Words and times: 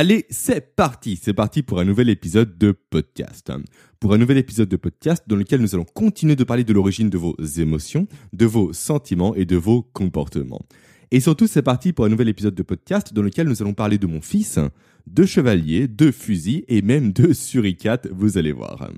Allez, 0.00 0.26
c'est 0.30 0.76
parti, 0.76 1.18
c'est 1.20 1.34
parti 1.34 1.64
pour 1.64 1.80
un 1.80 1.84
nouvel 1.84 2.08
épisode 2.08 2.56
de 2.56 2.70
podcast. 2.70 3.50
Pour 3.98 4.14
un 4.14 4.18
nouvel 4.18 4.38
épisode 4.38 4.68
de 4.68 4.76
podcast 4.76 5.24
dans 5.26 5.34
lequel 5.34 5.60
nous 5.60 5.74
allons 5.74 5.84
continuer 5.84 6.36
de 6.36 6.44
parler 6.44 6.62
de 6.62 6.72
l'origine 6.72 7.10
de 7.10 7.18
vos 7.18 7.34
émotions, 7.56 8.06
de 8.32 8.46
vos 8.46 8.72
sentiments 8.72 9.34
et 9.34 9.44
de 9.44 9.56
vos 9.56 9.82
comportements. 9.82 10.62
Et 11.10 11.18
surtout, 11.18 11.48
c'est 11.48 11.62
parti 11.62 11.92
pour 11.92 12.04
un 12.04 12.10
nouvel 12.10 12.28
épisode 12.28 12.54
de 12.54 12.62
podcast 12.62 13.12
dans 13.12 13.22
lequel 13.22 13.48
nous 13.48 13.60
allons 13.60 13.74
parler 13.74 13.98
de 13.98 14.06
mon 14.06 14.20
fils, 14.20 14.60
de 15.08 15.26
chevalier, 15.26 15.88
de 15.88 16.12
fusil 16.12 16.64
et 16.68 16.80
même 16.80 17.12
de 17.12 17.32
suricate, 17.32 18.06
vous 18.12 18.38
allez 18.38 18.52
voir. 18.52 18.92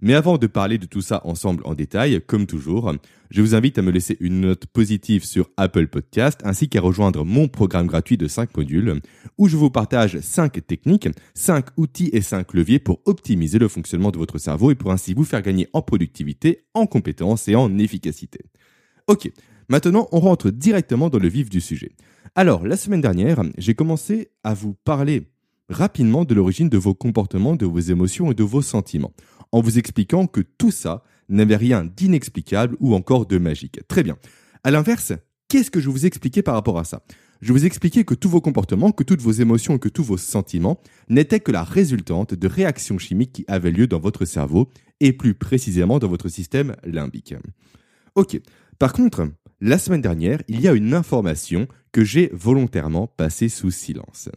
Mais 0.00 0.14
avant 0.14 0.38
de 0.38 0.46
parler 0.46 0.78
de 0.78 0.86
tout 0.86 1.00
ça 1.00 1.20
ensemble 1.24 1.62
en 1.66 1.74
détail, 1.74 2.20
comme 2.26 2.46
toujours, 2.46 2.92
je 3.30 3.40
vous 3.40 3.54
invite 3.54 3.78
à 3.78 3.82
me 3.82 3.90
laisser 3.90 4.16
une 4.20 4.40
note 4.42 4.66
positive 4.66 5.24
sur 5.24 5.50
Apple 5.56 5.88
Podcast 5.88 6.40
ainsi 6.44 6.68
qu'à 6.68 6.80
rejoindre 6.80 7.24
mon 7.24 7.48
programme 7.48 7.86
gratuit 7.86 8.16
de 8.16 8.28
5 8.28 8.56
modules 8.56 9.00
où 9.38 9.48
je 9.48 9.56
vous 9.56 9.70
partage 9.70 10.20
5 10.20 10.66
techniques, 10.66 11.08
5 11.34 11.66
outils 11.76 12.10
et 12.12 12.20
5 12.20 12.52
leviers 12.54 12.78
pour 12.78 13.00
optimiser 13.06 13.58
le 13.58 13.68
fonctionnement 13.68 14.10
de 14.10 14.18
votre 14.18 14.38
cerveau 14.38 14.70
et 14.70 14.74
pour 14.74 14.92
ainsi 14.92 15.14
vous 15.14 15.24
faire 15.24 15.42
gagner 15.42 15.68
en 15.72 15.82
productivité, 15.82 16.66
en 16.74 16.86
compétences 16.86 17.48
et 17.48 17.54
en 17.54 17.78
efficacité. 17.78 18.40
Ok, 19.06 19.30
maintenant 19.68 20.08
on 20.12 20.20
rentre 20.20 20.50
directement 20.50 21.08
dans 21.10 21.18
le 21.18 21.28
vif 21.28 21.50
du 21.50 21.60
sujet. 21.60 21.92
Alors, 22.36 22.66
la 22.66 22.76
semaine 22.76 23.00
dernière, 23.00 23.42
j'ai 23.58 23.74
commencé 23.74 24.30
à 24.42 24.54
vous 24.54 24.74
parler 24.84 25.28
rapidement 25.68 26.24
de 26.24 26.34
l'origine 26.34 26.68
de 26.68 26.78
vos 26.78 26.94
comportements, 26.94 27.56
de 27.56 27.66
vos 27.66 27.80
émotions 27.80 28.30
et 28.30 28.34
de 28.34 28.42
vos 28.42 28.62
sentiments 28.62 29.12
en 29.52 29.60
vous 29.60 29.78
expliquant 29.78 30.26
que 30.26 30.40
tout 30.40 30.72
ça 30.72 31.04
n'avait 31.28 31.56
rien 31.56 31.84
d'inexplicable 31.84 32.76
ou 32.80 32.94
encore 32.94 33.26
de 33.26 33.38
magique. 33.38 33.80
Très 33.88 34.02
bien. 34.02 34.16
À 34.64 34.70
l'inverse, 34.70 35.12
qu'est-ce 35.48 35.70
que 35.70 35.80
je 35.80 35.88
vous 35.88 36.06
expliquais 36.06 36.42
par 36.42 36.54
rapport 36.54 36.78
à 36.78 36.84
ça? 36.84 37.04
Je 37.40 37.52
vous 37.52 37.64
expliquais 37.64 38.04
que 38.04 38.14
tous 38.14 38.28
vos 38.28 38.40
comportements, 38.40 38.90
que 38.90 39.04
toutes 39.04 39.20
vos 39.20 39.30
émotions 39.30 39.76
et 39.76 39.78
que 39.78 39.88
tous 39.88 40.02
vos 40.02 40.16
sentiments 40.16 40.80
n'étaient 41.08 41.40
que 41.40 41.52
la 41.52 41.62
résultante 41.62 42.34
de 42.34 42.48
réactions 42.48 42.98
chimiques 42.98 43.32
qui 43.32 43.44
avaient 43.48 43.70
lieu 43.70 43.86
dans 43.86 44.00
votre 44.00 44.24
cerveau 44.24 44.70
et 45.00 45.12
plus 45.12 45.34
précisément 45.34 45.98
dans 45.98 46.08
votre 46.08 46.28
système 46.28 46.74
limbique. 46.84 47.34
Ok. 48.14 48.40
Par 48.78 48.92
contre, 48.92 49.28
la 49.60 49.78
semaine 49.78 50.00
dernière, 50.00 50.42
il 50.48 50.60
y 50.60 50.68
a 50.68 50.72
une 50.72 50.94
information 50.94 51.68
que 51.94 52.04
j'ai 52.04 52.28
volontairement 52.32 53.06
passée 53.06 53.48
sous 53.48 53.70
silence. 53.70 54.28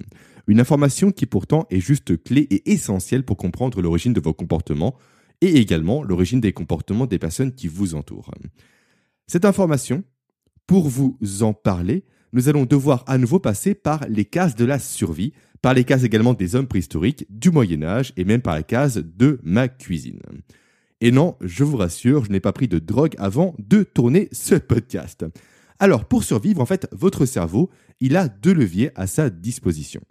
Une 0.45 0.59
information 0.59 1.11
qui 1.11 1.25
pourtant 1.25 1.65
est 1.71 1.79
juste 1.79 2.23
clé 2.23 2.41
et 2.51 2.71
essentielle 2.71 3.23
pour 3.23 3.35
comprendre 3.35 3.81
l'origine 3.81 4.13
de 4.13 4.21
vos 4.21 4.31
comportements 4.31 4.95
et 5.41 5.57
également 5.57 6.03
l'origine 6.03 6.39
des 6.39 6.53
comportements 6.53 7.07
des 7.07 7.17
personnes 7.17 7.51
qui 7.51 7.67
vous 7.67 7.95
entourent. 7.95 8.29
Cette 9.25 9.43
information, 9.43 10.03
pour 10.67 10.87
vous 10.87 11.17
en 11.41 11.53
parler, 11.53 12.05
nous 12.31 12.47
allons 12.47 12.65
devoir 12.65 13.03
à 13.07 13.17
nouveau 13.17 13.39
passer 13.39 13.73
par 13.73 14.05
les 14.07 14.25
cases 14.25 14.55
de 14.55 14.65
la 14.65 14.77
survie, 14.77 15.33
par 15.63 15.73
les 15.73 15.83
cases 15.83 16.03
également 16.03 16.35
des 16.35 16.55
hommes 16.55 16.67
préhistoriques, 16.67 17.25
du 17.31 17.49
Moyen 17.49 17.81
Âge 17.81 18.13
et 18.17 18.23
même 18.23 18.41
par 18.41 18.53
la 18.53 18.63
case 18.63 19.03
de 19.03 19.39
ma 19.41 19.67
cuisine. 19.67 20.21
Et 21.01 21.09
non, 21.09 21.37
je 21.41 21.63
vous 21.63 21.77
rassure, 21.77 22.25
je 22.25 22.31
n'ai 22.31 22.39
pas 22.39 22.53
pris 22.53 22.67
de 22.67 22.77
drogue 22.77 23.15
avant 23.17 23.55
de 23.57 23.81
tourner 23.81 24.29
ce 24.31 24.53
podcast. 24.53 25.25
Alors, 25.79 26.05
pour 26.05 26.23
survivre, 26.23 26.61
en 26.61 26.65
fait, 26.65 26.87
votre 26.91 27.25
cerveau, 27.25 27.69
il 27.99 28.15
a 28.15 28.27
deux 28.27 28.53
leviers 28.53 28.91
à 28.95 29.07
sa 29.07 29.29
disposition. 29.29 30.01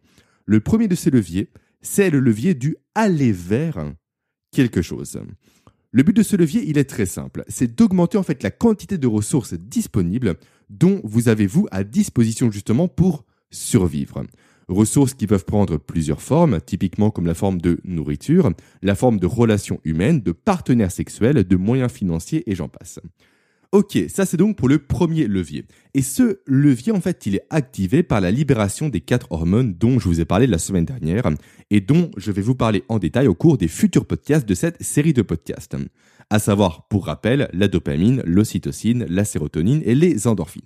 Le 0.45 0.61
premier 0.61 0.89
de 0.89 0.95
ces 0.95 1.11
leviers, 1.11 1.51
c'est 1.83 2.11
le 2.11 2.21
levier 2.21 2.55
du 2.55 2.77
aller 2.95 3.33
vers 3.33 3.93
quelque 4.53 4.83
chose. 4.83 5.21
Le 5.93 6.03
but 6.03 6.15
de 6.15 6.23
ce 6.23 6.37
levier, 6.37 6.63
il 6.67 6.79
est 6.79 6.91
très 6.91 7.07
simple, 7.07 7.45
c'est 7.49 7.75
d'augmenter 7.75 8.19
en 8.19 8.23
fait 8.23 8.43
la 8.43 8.51
quantité 8.51 8.99
de 8.99 9.07
ressources 9.07 9.55
disponibles 9.55 10.35
dont 10.69 11.01
vous 11.05 11.29
avez 11.29 11.47
vous 11.47 11.69
à 11.71 11.85
disposition 11.85 12.51
justement 12.51 12.87
pour 12.87 13.25
survivre. 13.51 14.25
Ressources 14.69 15.15
qui 15.15 15.27
peuvent 15.27 15.45
prendre 15.45 15.79
plusieurs 15.79 16.21
formes, 16.21 16.61
typiquement 16.61 17.11
comme 17.11 17.27
la 17.27 17.35
forme 17.35 17.61
de 17.61 17.81
nourriture, 17.85 18.53
la 18.83 18.97
forme 18.97 19.21
de 19.21 19.27
relations 19.27 19.81
humaines, 19.85 20.21
de 20.21 20.33
partenaires 20.33 20.91
sexuels, 20.91 21.45
de 21.45 21.57
moyens 21.57 21.93
financiers 21.93 22.43
et 22.51 22.55
j'en 22.55 22.69
passe. 22.69 22.99
Ok, 23.73 23.99
ça 24.09 24.25
c'est 24.27 24.37
donc 24.37 24.57
pour 24.57 24.69
le 24.69 24.79
premier 24.79 25.27
levier. 25.27 25.65
Et 25.95 26.03
ce 26.03 26.41
levier, 26.47 26.93
en 26.93 27.01
fait, 27.01 27.27
il 27.27 27.35
est 27.35 27.47
activé 27.51 28.03
par 28.03 28.21
la 28.21 28.31
libération 28.31 28.89
des 28.89 29.01
quatre 29.01 29.33
hormones 29.33 29.75
dont 29.75 29.99
je 29.99 30.09
vous 30.09 30.21
ai 30.21 30.25
parlé 30.25 30.47
la 30.47 30.59
semaine 30.59 30.85
dernière 30.85 31.29
et 31.71 31.81
dont 31.81 32.11
je 32.17 32.33
vais 32.33 32.43
vous 32.43 32.55
parler 32.55 32.85
en 32.89 32.99
détail 32.99 33.27
au 33.27 33.35
cours 33.35 33.59
des 33.59 33.69
futurs 33.69 34.07
podcasts 34.07 34.49
de 34.49 34.55
cette 34.55 34.83
série 34.83 35.13
de 35.13 35.23
podcasts. 35.23 35.77
À 36.31 36.39
savoir, 36.39 36.87
pour 36.89 37.07
rappel, 37.07 37.49
la 37.53 37.69
dopamine, 37.69 38.23
l'ocytocine, 38.25 39.07
la 39.09 39.25
sérotonine 39.25 39.83
et 39.85 39.95
les 39.95 40.27
endorphines. 40.27 40.63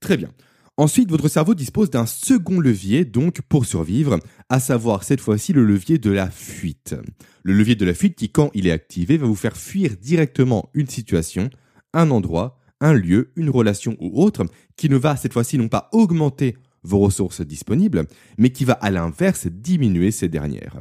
Très 0.00 0.16
bien. 0.16 0.30
Ensuite, 0.76 1.10
votre 1.10 1.28
cerveau 1.28 1.54
dispose 1.54 1.90
d'un 1.90 2.06
second 2.06 2.58
levier, 2.58 3.04
donc 3.04 3.42
pour 3.42 3.66
survivre, 3.66 4.18
à 4.48 4.60
savoir 4.60 5.04
cette 5.04 5.20
fois-ci 5.20 5.52
le 5.52 5.64
levier 5.64 5.98
de 5.98 6.10
la 6.10 6.30
fuite. 6.30 6.96
Le 7.42 7.52
levier 7.52 7.74
de 7.74 7.84
la 7.84 7.92
fuite 7.92 8.16
qui, 8.16 8.30
quand 8.30 8.50
il 8.54 8.66
est 8.66 8.70
activé, 8.70 9.18
va 9.18 9.26
vous 9.26 9.34
faire 9.34 9.56
fuir 9.56 9.90
directement 10.00 10.70
une 10.72 10.88
situation 10.88 11.50
un 11.92 12.10
endroit, 12.10 12.58
un 12.80 12.92
lieu, 12.92 13.32
une 13.36 13.50
relation 13.50 13.96
ou 14.00 14.22
autre 14.22 14.44
qui 14.76 14.88
ne 14.88 14.96
va 14.96 15.16
cette 15.16 15.32
fois-ci 15.32 15.58
non 15.58 15.68
pas 15.68 15.88
augmenter 15.92 16.56
vos 16.82 16.98
ressources 16.98 17.42
disponibles, 17.42 18.06
mais 18.38 18.50
qui 18.50 18.64
va 18.64 18.74
à 18.74 18.90
l'inverse 18.90 19.46
diminuer 19.46 20.10
ces 20.10 20.28
dernières. 20.28 20.80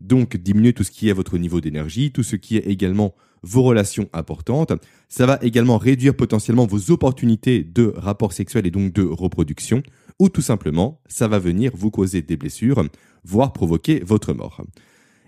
Donc 0.00 0.36
diminuer 0.36 0.72
tout 0.72 0.84
ce 0.84 0.90
qui 0.90 1.08
est 1.08 1.12
votre 1.12 1.38
niveau 1.38 1.60
d'énergie, 1.60 2.12
tout 2.12 2.22
ce 2.22 2.36
qui 2.36 2.56
est 2.56 2.66
également 2.66 3.14
vos 3.42 3.62
relations 3.62 4.08
importantes. 4.12 4.72
Ça 5.08 5.26
va 5.26 5.38
également 5.42 5.78
réduire 5.78 6.14
potentiellement 6.14 6.66
vos 6.66 6.90
opportunités 6.90 7.64
de 7.64 7.92
rapport 7.96 8.32
sexuel 8.32 8.66
et 8.66 8.70
donc 8.70 8.92
de 8.92 9.02
reproduction, 9.02 9.82
ou 10.18 10.28
tout 10.28 10.42
simplement, 10.42 11.00
ça 11.08 11.28
va 11.28 11.38
venir 11.38 11.72
vous 11.74 11.90
causer 11.90 12.22
des 12.22 12.36
blessures, 12.36 12.84
voire 13.24 13.52
provoquer 13.52 14.02
votre 14.04 14.32
mort. 14.34 14.62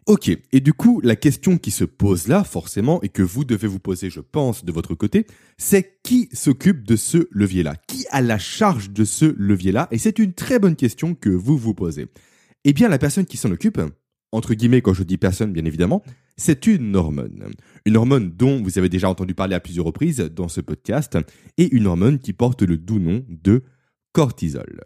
Ok, 0.07 0.31
et 0.53 0.61
du 0.61 0.73
coup, 0.73 1.01
la 1.01 1.15
question 1.15 1.59
qui 1.59 1.71
se 1.71 1.85
pose 1.85 2.27
là, 2.27 2.43
forcément, 2.43 3.01
et 3.03 3.09
que 3.09 3.23
vous 3.23 3.45
devez 3.45 3.69
vous 3.69 3.79
poser, 3.79 4.11
je 4.11 4.19
pense, 4.19 4.65
de 4.65 4.73
votre 4.73 4.97
côté, 4.97 5.27
c'est 5.59 6.01
qui 6.03 6.29
s'occupe 6.33 6.85
de 6.85 6.97
ce 6.97 7.29
levier-là? 7.31 7.77
Qui 7.87 8.05
a 8.11 8.21
la 8.21 8.39
charge 8.39 8.91
de 8.91 9.05
ce 9.05 9.27
levier-là? 9.39 9.87
Et 9.93 9.99
c'est 9.99 10.19
une 10.19 10.33
très 10.33 10.59
bonne 10.59 10.75
question 10.75 11.15
que 11.15 11.31
vous 11.31 11.57
vous 11.57 11.73
posez. 11.73 12.09
Eh 12.65 12.73
bien, 12.73 12.89
la 12.89 12.99
personne 12.99 13.27
qui 13.27 13.37
s'en 13.37 13.53
occupe, 13.53 13.81
entre 14.33 14.55
guillemets, 14.55 14.83
quand 14.83 14.93
je 14.93 15.05
dis 15.05 15.19
personne, 15.19 15.53
bien 15.53 15.65
évidemment, 15.65 16.03
c'est 16.37 16.67
une 16.67 16.97
hormone. 16.97 17.53
Une 17.87 17.97
hormone 17.97 18.33
dont 18.33 18.61
vous 18.61 18.79
avez 18.79 18.89
déjà 18.89 19.09
entendu 19.09 19.35
parler 19.35 19.55
à 19.55 19.61
plusieurs 19.61 19.87
reprises 19.87 20.19
dans 20.19 20.49
ce 20.49 20.61
podcast, 20.61 21.17
et 21.59 21.73
une 21.73 21.87
hormone 21.87 22.19
qui 22.19 22.33
porte 22.33 22.63
le 22.63 22.77
doux 22.77 22.99
nom 22.99 23.25
de 23.29 23.63
cortisol. 24.11 24.81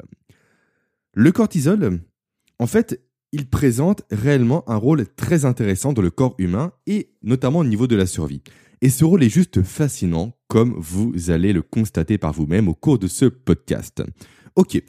Le 1.14 1.32
cortisol, 1.32 2.00
en 2.58 2.66
fait, 2.66 3.00
il 3.32 3.48
présente 3.48 4.02
réellement 4.10 4.68
un 4.68 4.76
rôle 4.76 5.06
très 5.16 5.44
intéressant 5.44 5.92
dans 5.92 6.02
le 6.02 6.10
corps 6.10 6.34
humain 6.38 6.72
et 6.86 7.10
notamment 7.22 7.60
au 7.60 7.64
niveau 7.64 7.86
de 7.86 7.96
la 7.96 8.06
survie. 8.06 8.42
Et 8.82 8.90
ce 8.90 9.04
rôle 9.04 9.22
est 9.22 9.30
juste 9.30 9.62
fascinant, 9.62 10.32
comme 10.48 10.74
vous 10.78 11.30
allez 11.30 11.52
le 11.52 11.62
constater 11.62 12.18
par 12.18 12.32
vous-même 12.32 12.68
au 12.68 12.74
cours 12.74 12.98
de 12.98 13.06
ce 13.06 13.24
podcast. 13.24 14.02
Ok. 14.54 14.82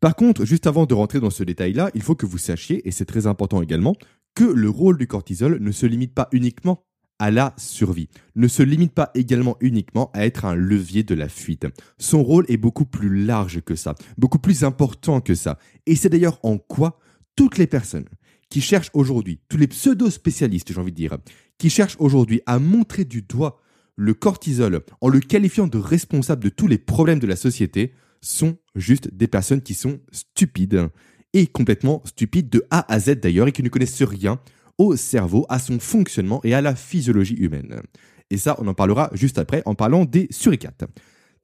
Par 0.00 0.16
contre, 0.16 0.44
juste 0.44 0.66
avant 0.66 0.86
de 0.86 0.94
rentrer 0.94 1.20
dans 1.20 1.30
ce 1.30 1.44
détail-là, 1.44 1.90
il 1.94 2.02
faut 2.02 2.14
que 2.14 2.26
vous 2.26 2.38
sachiez, 2.38 2.86
et 2.86 2.90
c'est 2.90 3.04
très 3.04 3.26
important 3.26 3.62
également, 3.62 3.94
que 4.34 4.44
le 4.44 4.68
rôle 4.68 4.98
du 4.98 5.06
cortisol 5.06 5.58
ne 5.60 5.72
se 5.72 5.86
limite 5.86 6.14
pas 6.14 6.28
uniquement 6.32 6.84
à 7.18 7.30
la 7.30 7.54
survie, 7.56 8.08
ne 8.34 8.48
se 8.48 8.62
limite 8.62 8.92
pas 8.92 9.10
également 9.14 9.56
uniquement 9.60 10.10
à 10.14 10.26
être 10.26 10.44
un 10.44 10.54
levier 10.54 11.04
de 11.04 11.14
la 11.14 11.28
fuite. 11.28 11.66
Son 11.96 12.22
rôle 12.22 12.44
est 12.48 12.56
beaucoup 12.56 12.84
plus 12.84 13.24
large 13.24 13.60
que 13.60 13.76
ça, 13.76 13.94
beaucoup 14.18 14.38
plus 14.38 14.64
important 14.64 15.20
que 15.20 15.34
ça. 15.34 15.58
Et 15.86 15.94
c'est 15.94 16.08
d'ailleurs 16.08 16.40
en 16.42 16.58
quoi 16.58 16.98
toutes 17.36 17.58
les 17.58 17.66
personnes 17.66 18.06
qui 18.48 18.60
cherchent 18.60 18.90
aujourd'hui, 18.94 19.40
tous 19.48 19.56
les 19.56 19.66
pseudo-spécialistes, 19.66 20.72
j'ai 20.72 20.80
envie 20.80 20.92
de 20.92 20.96
dire, 20.96 21.16
qui 21.58 21.70
cherchent 21.70 21.96
aujourd'hui 21.98 22.40
à 22.46 22.58
montrer 22.58 23.04
du 23.04 23.22
doigt 23.22 23.60
le 23.96 24.14
cortisol 24.14 24.82
en 25.00 25.08
le 25.08 25.20
qualifiant 25.20 25.66
de 25.66 25.78
responsable 25.78 26.44
de 26.44 26.48
tous 26.48 26.66
les 26.66 26.78
problèmes 26.78 27.18
de 27.18 27.26
la 27.26 27.36
société, 27.36 27.92
sont 28.20 28.56
juste 28.74 29.14
des 29.14 29.28
personnes 29.28 29.60
qui 29.60 29.74
sont 29.74 30.00
stupides 30.10 30.88
et 31.32 31.46
complètement 31.46 32.02
stupides 32.04 32.48
de 32.48 32.64
A 32.70 32.92
à 32.92 32.98
Z 32.98 33.16
d'ailleurs 33.20 33.48
et 33.48 33.52
qui 33.52 33.62
ne 33.62 33.68
connaissent 33.68 34.02
rien 34.02 34.40
au 34.78 34.96
cerveau, 34.96 35.46
à 35.48 35.58
son 35.58 35.78
fonctionnement 35.78 36.40
et 36.42 36.54
à 36.54 36.60
la 36.60 36.74
physiologie 36.74 37.34
humaine. 37.34 37.82
Et 38.30 38.38
ça, 38.38 38.56
on 38.58 38.66
en 38.66 38.74
parlera 38.74 39.10
juste 39.12 39.38
après 39.38 39.62
en 39.66 39.74
parlant 39.74 40.04
des 40.04 40.26
suricates. 40.30 40.84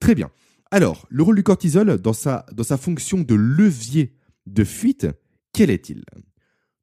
Très 0.00 0.14
bien. 0.14 0.30
Alors, 0.70 1.06
le 1.10 1.22
rôle 1.22 1.36
du 1.36 1.42
cortisol 1.42 1.98
dans 1.98 2.12
sa, 2.12 2.46
dans 2.52 2.64
sa 2.64 2.76
fonction 2.76 3.20
de 3.20 3.34
levier 3.34 4.14
de 4.46 4.64
fuite, 4.64 5.06
quel 5.52 5.70
est-il? 5.70 6.04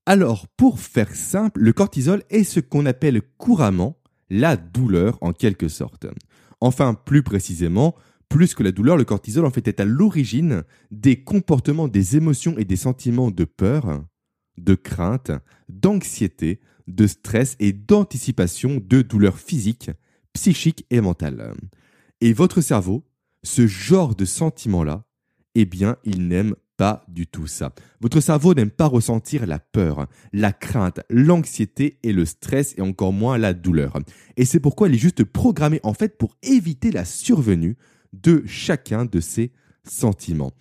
Alors, 0.06 0.48
pour 0.56 0.80
faire 0.80 1.14
simple, 1.16 1.60
le 1.60 1.74
cortisol 1.74 2.24
est 2.30 2.44
ce 2.44 2.60
qu'on 2.60 2.86
appelle 2.86 3.22
couramment 3.38 3.98
la 4.30 4.56
douleur 4.56 5.18
en 5.22 5.34
quelque 5.34 5.68
sorte. 5.68 6.08
Enfin, 6.62 6.94
plus 6.94 7.24
précisément, 7.24 7.96
plus 8.30 8.54
que 8.54 8.64
la 8.64 8.72
douleur, 8.72 8.98
le 8.98 9.06
cortisol 9.06 9.46
en 9.46 9.52
fait 9.52 9.68
est 9.68 9.80
à 9.80 9.86
l'origine 9.86 10.64
des 10.92 11.24
comportements, 11.24 11.88
des 11.88 12.18
émotions 12.18 12.58
et 12.58 12.66
des 12.66 12.76
sentiments 12.76 13.32
de 13.32 13.46
peur, 13.46 14.04
de 14.58 14.76
crainte, 14.76 15.32
d'anxiété, 15.70 16.60
de 16.88 17.08
stress 17.08 17.56
et 17.60 17.74
d'anticipation 17.74 18.82
de 18.84 19.02
douleurs 19.02 19.40
physiques, 19.40 19.92
psychiques 20.34 20.86
et 20.90 21.02
mentales. 21.02 21.54
Et 22.22 22.34
votre 22.34 22.62
cerveau, 22.62 23.06
ce 23.44 23.68
genre 23.68 24.16
de 24.16 24.26
sentiment-là, 24.26 25.06
eh 25.56 25.66
bien, 25.66 25.98
il 26.04 26.28
n'aime 26.28 26.56
pas 26.78 27.04
du 27.08 27.28
tout 27.28 27.48
ça. 27.48 27.74
Votre 28.00 28.22
cerveau 28.22 28.54
n'aime 28.54 28.70
pas 28.70 28.86
ressentir 28.86 29.46
la 29.48 29.60
peur, 29.60 30.08
la 30.32 30.54
crainte, 30.54 31.02
l'anxiété 31.10 32.00
et 32.04 32.14
le 32.14 32.24
stress 32.24 32.76
et 32.78 32.82
encore 32.82 33.12
moins 33.12 33.38
la 33.38 33.54
douleur. 33.54 33.98
Et 34.38 34.46
c'est 34.46 34.60
pourquoi 34.60 34.88
il 34.88 34.96
est 34.96 35.00
juste 35.00 35.24
programmé 35.24 35.80
en 35.84 35.94
fait 35.94 36.18
pour 36.18 36.38
éviter 36.44 36.92
la 36.92 37.04
survenue 37.04 37.76
de 38.14 38.44
chacun 38.46 39.06
de 39.06 39.20
ces 39.20 39.52
sentiments. 39.84 40.52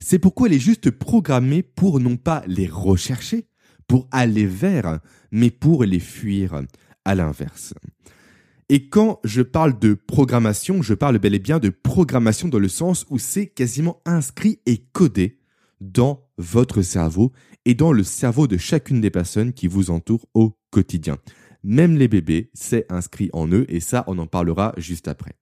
C'est 0.00 0.18
pourquoi 0.18 0.48
il 0.48 0.54
est 0.54 0.60
juste 0.60 0.90
programmé 0.90 1.62
pour 1.62 2.00
non 2.00 2.16
pas 2.16 2.42
les 2.46 2.66
rechercher, 2.66 3.46
pour 3.86 4.08
aller 4.10 4.46
vers, 4.46 5.00
mais 5.30 5.50
pour 5.50 5.84
les 5.84 6.00
fuir 6.00 6.62
à 7.04 7.14
l'inverse. 7.14 7.74
Et 8.68 8.88
quand 8.88 9.20
je 9.24 9.42
parle 9.42 9.78
de 9.78 9.94
programmation, 9.94 10.80
je 10.80 10.94
parle 10.94 11.18
bel 11.18 11.34
et 11.34 11.40
bien 11.40 11.58
de 11.58 11.70
programmation 11.70 12.48
dans 12.48 12.58
le 12.58 12.68
sens 12.68 13.04
où 13.10 13.18
c'est 13.18 13.48
quasiment 13.48 14.00
inscrit 14.06 14.60
et 14.64 14.78
codé 14.92 15.39
dans 15.80 16.28
votre 16.36 16.82
cerveau 16.82 17.32
et 17.64 17.74
dans 17.74 17.92
le 17.92 18.04
cerveau 18.04 18.46
de 18.46 18.56
chacune 18.56 19.00
des 19.00 19.10
personnes 19.10 19.52
qui 19.52 19.66
vous 19.66 19.90
entourent 19.90 20.26
au 20.34 20.58
quotidien. 20.70 21.18
Même 21.62 21.96
les 21.96 22.08
bébés, 22.08 22.50
c'est 22.54 22.90
inscrit 22.90 23.30
en 23.32 23.48
eux 23.48 23.66
et 23.68 23.80
ça, 23.80 24.04
on 24.06 24.18
en 24.18 24.26
parlera 24.26 24.72
juste 24.76 25.08
après. 25.08 25.34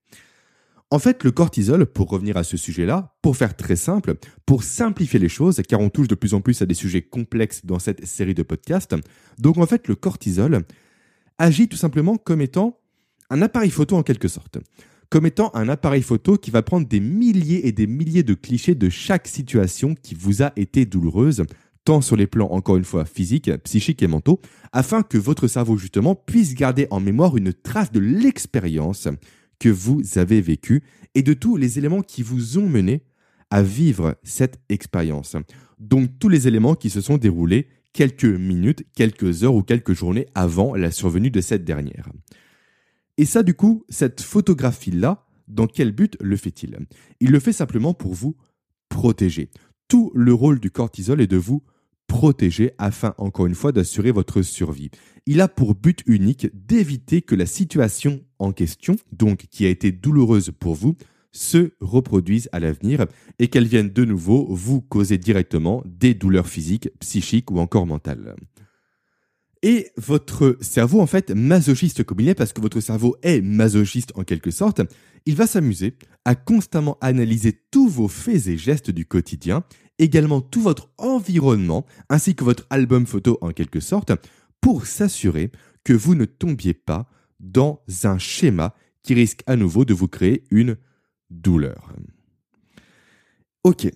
En 0.91 0.97
fait, 0.97 1.23
le 1.23 1.31
cortisol, 1.31 1.85
pour 1.85 2.09
revenir 2.09 2.35
à 2.35 2.43
ce 2.43 2.57
sujet-là, 2.57 3.15
pour 3.21 3.37
faire 3.37 3.55
très 3.55 3.75
simple, 3.75 4.15
pour 4.47 4.63
simplifier 4.63 5.19
les 5.19 5.29
choses, 5.29 5.61
car 5.67 5.79
on 5.79 5.89
touche 5.89 6.07
de 6.07 6.15
plus 6.15 6.33
en 6.33 6.41
plus 6.41 6.61
à 6.63 6.65
des 6.65 6.73
sujets 6.73 7.03
complexes 7.03 7.63
dans 7.63 7.77
cette 7.77 8.05
série 8.05 8.33
de 8.33 8.41
podcasts, 8.41 8.95
donc 9.37 9.59
en 9.59 9.67
fait, 9.67 9.87
le 9.87 9.95
cortisol 9.95 10.63
agit 11.37 11.67
tout 11.67 11.77
simplement 11.77 12.17
comme 12.17 12.41
étant 12.41 12.79
un 13.29 13.43
appareil 13.43 13.69
photo 13.69 13.95
en 13.97 14.03
quelque 14.03 14.27
sorte 14.27 14.57
comme 15.09 15.25
étant 15.25 15.51
un 15.55 15.69
appareil 15.69 16.03
photo 16.03 16.37
qui 16.37 16.51
va 16.51 16.61
prendre 16.61 16.87
des 16.87 16.99
milliers 16.99 17.67
et 17.67 17.71
des 17.71 17.87
milliers 17.87 18.23
de 18.23 18.33
clichés 18.33 18.75
de 18.75 18.89
chaque 18.89 19.27
situation 19.27 19.95
qui 19.95 20.15
vous 20.15 20.43
a 20.43 20.53
été 20.55 20.85
douloureuse, 20.85 21.43
tant 21.83 22.01
sur 22.01 22.15
les 22.15 22.27
plans, 22.27 22.51
encore 22.51 22.77
une 22.77 22.85
fois, 22.85 23.05
physiques, 23.05 23.51
psychiques 23.63 24.03
et 24.03 24.07
mentaux, 24.07 24.39
afin 24.71 25.01
que 25.01 25.17
votre 25.17 25.47
cerveau, 25.47 25.77
justement, 25.77 26.15
puisse 26.15 26.53
garder 26.53 26.87
en 26.91 26.99
mémoire 26.99 27.37
une 27.37 27.53
trace 27.53 27.91
de 27.91 27.99
l'expérience 27.99 29.07
que 29.59 29.69
vous 29.69 30.01
avez 30.15 30.41
vécue 30.41 30.83
et 31.15 31.23
de 31.23 31.33
tous 31.33 31.57
les 31.57 31.79
éléments 31.79 32.01
qui 32.01 32.21
vous 32.21 32.59
ont 32.59 32.69
mené 32.69 33.03
à 33.49 33.63
vivre 33.63 34.15
cette 34.23 34.59
expérience. 34.69 35.35
Donc 35.79 36.19
tous 36.19 36.29
les 36.29 36.47
éléments 36.47 36.75
qui 36.75 36.89
se 36.89 37.01
sont 37.01 37.17
déroulés 37.17 37.67
quelques 37.93 38.25
minutes, 38.25 38.85
quelques 38.95 39.43
heures 39.43 39.55
ou 39.55 39.63
quelques 39.63 39.93
journées 39.93 40.27
avant 40.35 40.75
la 40.75 40.91
survenue 40.91 41.31
de 41.31 41.41
cette 41.41 41.65
dernière. 41.65 42.09
Et 43.19 43.25
ça, 43.25 43.43
du 43.43 43.53
coup, 43.53 43.83
cette 43.89 44.21
photographie-là, 44.21 45.25
dans 45.49 45.67
quel 45.67 45.91
but 45.91 46.15
le 46.21 46.37
fait-il? 46.37 46.79
Il 47.19 47.31
le 47.31 47.41
fait 47.41 47.51
simplement 47.51 47.93
pour 47.93 48.13
vous 48.13 48.37
protéger. 48.87 49.49
Tout 49.89 50.13
le 50.15 50.33
rôle 50.33 50.61
du 50.61 50.71
cortisol 50.71 51.19
est 51.19 51.27
de 51.27 51.35
vous 51.35 51.61
protéger 52.07 52.71
afin, 52.77 53.15
encore 53.17 53.45
une 53.45 53.55
fois, 53.55 53.73
d'assurer 53.73 54.11
votre 54.11 54.41
survie. 54.41 54.89
Il 55.25 55.41
a 55.41 55.49
pour 55.49 55.75
but 55.75 56.01
unique 56.05 56.47
d'éviter 56.53 57.21
que 57.21 57.35
la 57.35 57.45
situation 57.45 58.21
en 58.39 58.53
question, 58.53 58.95
donc 59.11 59.47
qui 59.51 59.65
a 59.65 59.69
été 59.69 59.91
douloureuse 59.91 60.53
pour 60.57 60.75
vous, 60.75 60.95
se 61.33 61.73
reproduise 61.81 62.47
à 62.53 62.61
l'avenir 62.61 63.05
et 63.37 63.49
qu'elle 63.49 63.67
vienne 63.67 63.89
de 63.89 64.05
nouveau 64.05 64.47
vous 64.49 64.79
causer 64.79 65.17
directement 65.17 65.83
des 65.85 66.13
douleurs 66.13 66.47
physiques, 66.47 66.89
psychiques 67.01 67.51
ou 67.51 67.59
encore 67.59 67.85
mentales. 67.85 68.37
Et 69.61 69.91
votre 69.97 70.57
cerveau, 70.61 71.01
en 71.01 71.07
fait, 71.07 71.31
masochiste 71.31 72.03
comme 72.03 72.21
il 72.21 72.29
est, 72.29 72.35
parce 72.35 72.53
que 72.53 72.61
votre 72.61 72.79
cerveau 72.79 73.17
est 73.23 73.41
masochiste 73.41 74.13
en 74.15 74.23
quelque 74.23 74.51
sorte, 74.51 74.81
il 75.25 75.35
va 75.35 75.47
s'amuser 75.47 75.95
à 76.23 76.35
constamment 76.35 76.97
analyser 77.01 77.61
tous 77.71 77.89
vos 77.89 78.07
faits 78.07 78.47
et 78.47 78.57
gestes 78.57 78.89
du 78.89 79.05
quotidien, 79.05 79.63
également 79.97 80.39
tout 80.39 80.61
votre 80.61 80.89
environnement, 80.97 81.85
ainsi 82.09 82.35
que 82.35 82.45
votre 82.45 82.65
album 82.69 83.05
photo 83.05 83.37
en 83.41 83.51
quelque 83.51 83.81
sorte, 83.81 84.13
pour 84.61 84.85
s'assurer 84.85 85.51
que 85.83 85.93
vous 85.93 86.15
ne 86.15 86.25
tombiez 86.25 86.73
pas 86.73 87.09
dans 87.39 87.81
un 88.03 88.17
schéma 88.17 88.73
qui 89.03 89.13
risque 89.13 89.41
à 89.45 89.55
nouveau 89.55 89.85
de 89.85 89.93
vous 89.93 90.07
créer 90.07 90.43
une 90.51 90.77
douleur. 91.29 91.93
Ok. 93.63 93.87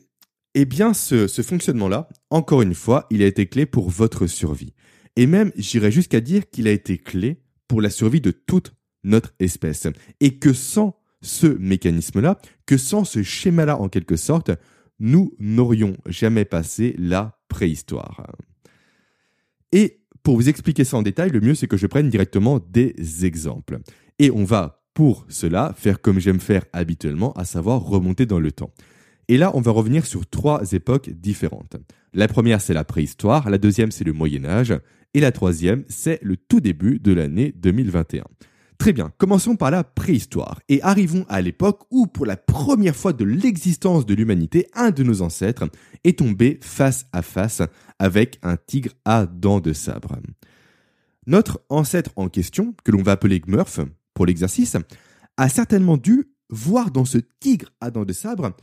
Eh 0.55 0.65
bien, 0.65 0.93
ce, 0.93 1.27
ce 1.27 1.41
fonctionnement-là, 1.41 2.09
encore 2.29 2.61
une 2.61 2.75
fois, 2.75 3.07
il 3.09 3.23
a 3.23 3.25
été 3.25 3.47
clé 3.47 3.65
pour 3.65 3.89
votre 3.89 4.27
survie. 4.27 4.73
Et 5.15 5.27
même, 5.27 5.51
j'irais 5.55 5.91
jusqu'à 5.91 6.21
dire 6.21 6.49
qu'il 6.49 6.67
a 6.67 6.71
été 6.71 6.97
clé 6.97 7.41
pour 7.67 7.81
la 7.81 7.89
survie 7.89 8.21
de 8.21 8.31
toute 8.31 8.73
notre 9.03 9.33
espèce. 9.39 9.87
Et 10.19 10.39
que 10.39 10.53
sans 10.53 10.99
ce 11.21 11.47
mécanisme-là, 11.47 12.39
que 12.65 12.77
sans 12.77 13.03
ce 13.05 13.23
schéma-là 13.23 13.79
en 13.79 13.89
quelque 13.89 14.15
sorte, 14.15 14.51
nous 14.99 15.33
n'aurions 15.39 15.97
jamais 16.05 16.45
passé 16.45 16.95
la 16.97 17.39
préhistoire. 17.47 18.27
Et 19.71 20.01
pour 20.23 20.35
vous 20.35 20.49
expliquer 20.49 20.83
ça 20.83 20.97
en 20.97 21.01
détail, 21.01 21.29
le 21.29 21.41
mieux 21.41 21.55
c'est 21.55 21.67
que 21.67 21.77
je 21.77 21.87
prenne 21.87 22.09
directement 22.09 22.59
des 22.69 23.25
exemples. 23.25 23.79
Et 24.19 24.31
on 24.31 24.43
va 24.43 24.83
pour 24.93 25.25
cela 25.27 25.73
faire 25.75 26.01
comme 26.01 26.19
j'aime 26.19 26.39
faire 26.39 26.65
habituellement, 26.71 27.33
à 27.33 27.45
savoir 27.45 27.81
remonter 27.81 28.25
dans 28.25 28.39
le 28.39 28.51
temps. 28.51 28.71
Et 29.27 29.37
là, 29.37 29.51
on 29.55 29.61
va 29.61 29.71
revenir 29.71 30.05
sur 30.05 30.27
trois 30.27 30.73
époques 30.73 31.09
différentes. 31.09 31.77
La 32.13 32.27
première, 32.27 32.61
c'est 32.61 32.73
la 32.73 32.83
préhistoire, 32.83 33.49
la 33.49 33.57
deuxième, 33.57 33.91
c'est 33.91 34.03
le 34.03 34.13
Moyen 34.13 34.45
Âge, 34.45 34.73
et 35.13 35.19
la 35.19 35.31
troisième, 35.31 35.83
c'est 35.87 36.19
le 36.23 36.37
tout 36.37 36.59
début 36.59 36.99
de 36.99 37.13
l'année 37.13 37.53
2021. 37.55 38.23
Très 38.77 38.91
bien, 38.91 39.11
commençons 39.17 39.55
par 39.55 39.71
la 39.71 39.83
préhistoire 39.83 40.59
et 40.67 40.81
arrivons 40.81 41.25
à 41.29 41.41
l'époque 41.41 41.83
où, 41.91 42.07
pour 42.07 42.25
la 42.25 42.35
première 42.35 42.95
fois 42.95 43.13
de 43.13 43.23
l'existence 43.23 44.05
de 44.05 44.13
l'humanité, 44.13 44.67
un 44.73 44.91
de 44.91 45.03
nos 45.03 45.21
ancêtres 45.21 45.69
est 46.03 46.19
tombé 46.19 46.59
face 46.61 47.05
à 47.13 47.21
face 47.21 47.61
avec 47.99 48.39
un 48.41 48.57
tigre 48.57 48.91
à 49.05 49.25
dents 49.25 49.61
de 49.61 49.71
sabre. 49.71 50.17
Notre 51.27 51.63
ancêtre 51.69 52.11
en 52.15 52.27
question, 52.27 52.75
que 52.83 52.91
l'on 52.91 53.03
va 53.03 53.13
appeler 53.13 53.39
Gmurf 53.39 53.79
pour 54.13 54.25
l'exercice, 54.25 54.75
a 55.37 55.49
certainement 55.49 55.97
dû 55.97 56.25
voir 56.49 56.91
dans 56.91 57.05
ce 57.05 57.19
tigre 57.39 57.69
à 57.79 57.89
dents 57.89 58.05
de 58.05 58.13
sabre 58.13 58.53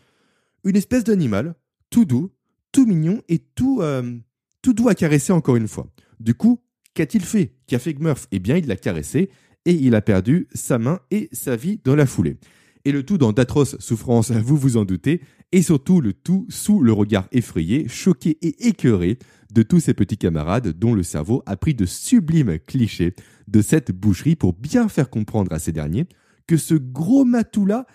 une 0.64 0.76
espèce 0.76 1.04
d'animal 1.04 1.54
tout 1.88 2.04
doux, 2.04 2.30
tout 2.72 2.86
mignon 2.86 3.22
et 3.28 3.38
tout, 3.38 3.80
euh, 3.80 4.18
tout 4.62 4.74
doux 4.74 4.88
à 4.88 4.94
caresser 4.94 5.32
encore 5.32 5.56
une 5.56 5.68
fois. 5.68 5.86
Du 6.20 6.34
coup, 6.34 6.60
qu'a-t-il 6.94 7.24
fait 7.24 7.54
Qu'a 7.66 7.78
fait 7.78 7.94
Gmurf 7.94 8.26
Eh 8.30 8.38
bien, 8.38 8.56
il 8.56 8.66
l'a 8.66 8.76
caressé 8.76 9.30
et 9.64 9.72
il 9.72 9.94
a 9.94 10.02
perdu 10.02 10.48
sa 10.54 10.78
main 10.78 11.00
et 11.10 11.28
sa 11.32 11.56
vie 11.56 11.80
dans 11.82 11.96
la 11.96 12.06
foulée. 12.06 12.36
Et 12.84 12.92
le 12.92 13.02
tout 13.02 13.18
dans 13.18 13.32
d'atroces 13.32 13.78
souffrances, 13.78 14.30
vous 14.30 14.56
vous 14.56 14.76
en 14.76 14.84
doutez, 14.84 15.22
et 15.52 15.62
surtout 15.62 16.00
le 16.00 16.12
tout 16.12 16.46
sous 16.48 16.80
le 16.80 16.92
regard 16.92 17.26
effrayé, 17.32 17.88
choqué 17.88 18.38
et 18.42 18.68
écœuré 18.68 19.18
de 19.52 19.62
tous 19.62 19.80
ses 19.80 19.94
petits 19.94 20.18
camarades 20.18 20.68
dont 20.68 20.94
le 20.94 21.02
cerveau 21.02 21.42
a 21.46 21.56
pris 21.56 21.74
de 21.74 21.86
sublimes 21.86 22.58
clichés 22.58 23.14
de 23.48 23.62
cette 23.62 23.90
boucherie 23.90 24.36
pour 24.36 24.52
bien 24.52 24.88
faire 24.88 25.10
comprendre 25.10 25.52
à 25.52 25.58
ces 25.58 25.72
derniers 25.72 26.06
que 26.46 26.56
ce 26.56 26.74
gros 26.74 27.24
matou-là, 27.24 27.86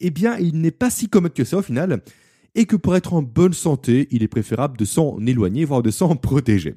eh 0.00 0.10
bien, 0.10 0.36
il 0.38 0.60
n'est 0.60 0.70
pas 0.70 0.90
si 0.90 1.08
commode 1.08 1.34
que 1.34 1.44
ça 1.44 1.58
au 1.58 1.62
final, 1.62 2.02
et 2.54 2.66
que 2.66 2.76
pour 2.76 2.96
être 2.96 3.12
en 3.12 3.22
bonne 3.22 3.52
santé, 3.52 4.08
il 4.10 4.22
est 4.22 4.28
préférable 4.28 4.76
de 4.76 4.84
s'en 4.84 5.18
éloigner, 5.26 5.64
voire 5.64 5.82
de 5.82 5.90
s'en 5.90 6.16
protéger. 6.16 6.74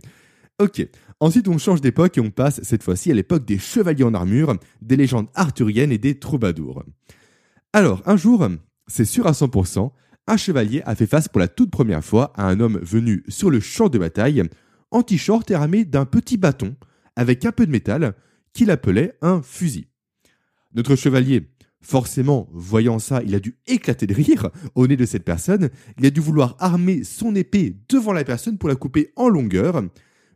Ok, 0.62 0.88
ensuite 1.20 1.48
on 1.48 1.58
change 1.58 1.82
d'époque 1.82 2.20
et 2.20 2.22
on 2.22 2.30
passe 2.30 2.62
cette 2.62 2.84
fois-ci 2.84 3.10
à 3.10 3.16
l'époque 3.16 3.46
des 3.46 3.58
chevaliers 3.58 4.04
en 4.04 4.14
armure, 4.14 4.56
des 4.84 4.96
légendes 4.96 5.26
arthuriennes 5.34 5.92
et 5.92 5.98
des 5.98 6.20
troubadours. 6.20 6.84
Alors, 7.74 8.04
un 8.06 8.16
jour, 8.16 8.48
c'est 8.86 9.06
sûr 9.06 9.26
à 9.26 9.32
100%, 9.32 9.90
un 10.28 10.38
chevalier 10.38 10.84
a 10.86 10.94
fait 10.94 11.08
face 11.08 11.28
pour 11.28 11.40
la 11.40 11.48
toute 11.48 11.72
première 11.72 12.06
fois 12.06 12.32
à 12.36 12.48
un 12.48 12.60
homme 12.60 12.78
venu 12.84 13.24
sur 13.28 13.50
le 13.50 13.60
champ 13.60 13.90
de 13.90 13.98
bataille, 13.98 14.44
en 14.92 15.02
t-shirt 15.02 15.50
et 15.50 15.56
armé 15.56 15.84
d'un 15.84 16.06
petit 16.06 16.38
bâton, 16.38 16.76
avec 17.16 17.44
un 17.44 17.52
peu 17.52 17.66
de 17.66 17.72
métal, 17.72 18.14
qu'il 18.54 18.70
appelait 18.70 19.16
un 19.24 19.42
fusil. 19.42 19.88
Notre 20.76 20.96
chevalier, 20.96 21.50
forcément, 21.82 22.48
voyant 22.54 23.00
ça, 23.00 23.24
il 23.24 23.34
a 23.34 23.40
dû 23.40 23.58
éclater 23.66 24.06
de 24.06 24.14
rire 24.14 24.52
au 24.76 24.86
nez 24.86 24.96
de 24.96 25.08
cette 25.08 25.26
personne, 25.26 25.72
il 25.98 26.06
a 26.06 26.12
dû 26.12 26.20
vouloir 26.20 26.56
armer 26.60 27.04
son 27.04 27.34
épée 27.34 27.78
devant 27.90 28.14
la 28.14 28.24
personne 28.24 28.60
pour 28.60 28.70
la 28.70 28.76
couper 28.76 29.12
en 29.16 29.28
longueur, 29.28 29.82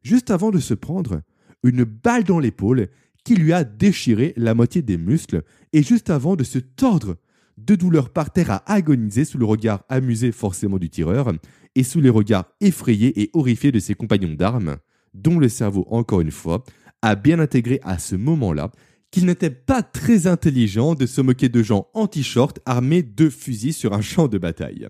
juste 0.05 0.29
avant 0.29 0.51
de 0.51 0.59
se 0.59 0.75
prendre 0.75 1.21
une 1.63 1.83
balle 1.83 2.23
dans 2.23 2.39
l'épaule 2.39 2.89
qui 3.23 3.35
lui 3.35 3.53
a 3.53 3.63
déchiré 3.63 4.33
la 4.37 4.53
moitié 4.53 4.83
des 4.83 4.97
muscles 4.97 5.41
et 5.73 5.81
juste 5.81 6.11
avant 6.11 6.35
de 6.35 6.43
se 6.43 6.59
tordre 6.59 7.15
de 7.57 7.73
douleur 7.73 8.11
par 8.11 8.31
terre 8.31 8.51
à 8.51 8.71
agoniser 8.71 9.25
sous 9.25 9.39
le 9.39 9.45
regard 9.45 9.83
amusé 9.89 10.31
forcément 10.31 10.77
du 10.77 10.89
tireur 10.89 11.33
et 11.73 11.83
sous 11.83 12.01
les 12.01 12.09
regards 12.09 12.45
effrayés 12.61 13.19
et 13.19 13.31
horrifiés 13.33 13.71
de 13.71 13.79
ses 13.79 13.95
compagnons 13.95 14.35
d'armes, 14.35 14.77
dont 15.15 15.39
le 15.39 15.49
cerveau, 15.49 15.87
encore 15.89 16.21
une 16.21 16.31
fois, 16.31 16.63
a 17.01 17.15
bien 17.15 17.39
intégré 17.39 17.79
à 17.81 17.97
ce 17.97 18.15
moment-là 18.15 18.71
qu'il 19.09 19.25
n'était 19.25 19.49
pas 19.49 19.81
très 19.81 20.27
intelligent 20.27 20.93
de 20.93 21.07
se 21.07 21.21
moquer 21.21 21.49
de 21.49 21.63
gens 21.63 21.87
en 21.93 22.05
t-shirt 22.05 22.59
armés 22.65 23.01
de 23.01 23.29
fusils 23.29 23.73
sur 23.73 23.93
un 23.93 24.01
champ 24.01 24.27
de 24.27 24.37
bataille. 24.37 24.87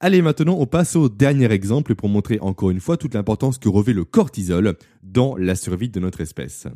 Allez, 0.00 0.22
maintenant, 0.22 0.56
on 0.60 0.66
passe 0.66 0.94
au 0.94 1.08
dernier 1.08 1.50
exemple 1.50 1.96
pour 1.96 2.08
montrer 2.08 2.38
encore 2.40 2.70
une 2.70 2.78
fois 2.78 2.96
toute 2.96 3.14
l'importance 3.14 3.58
que 3.58 3.68
revêt 3.68 3.92
le 3.92 4.04
cortisol 4.04 4.76
dans 5.02 5.36
la 5.36 5.56
survie 5.56 5.88
de 5.88 5.98
notre 5.98 6.20
espèce. 6.20 6.68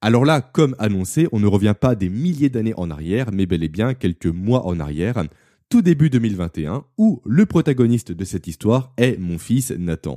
Alors 0.00 0.24
là, 0.24 0.40
comme 0.40 0.74
annoncé, 0.80 1.28
on 1.30 1.38
ne 1.38 1.46
revient 1.46 1.74
pas 1.80 1.94
des 1.94 2.08
milliers 2.08 2.48
d'années 2.48 2.74
en 2.76 2.90
arrière, 2.90 3.30
mais 3.32 3.46
bel 3.46 3.62
et 3.62 3.68
bien 3.68 3.94
quelques 3.94 4.26
mois 4.26 4.66
en 4.66 4.80
arrière, 4.80 5.22
tout 5.68 5.82
début 5.82 6.10
2021 6.10 6.84
où 6.96 7.22
le 7.24 7.46
protagoniste 7.46 8.10
de 8.10 8.24
cette 8.24 8.48
histoire 8.48 8.92
est 8.96 9.18
mon 9.18 9.38
fils 9.38 9.70
Nathan. 9.70 10.16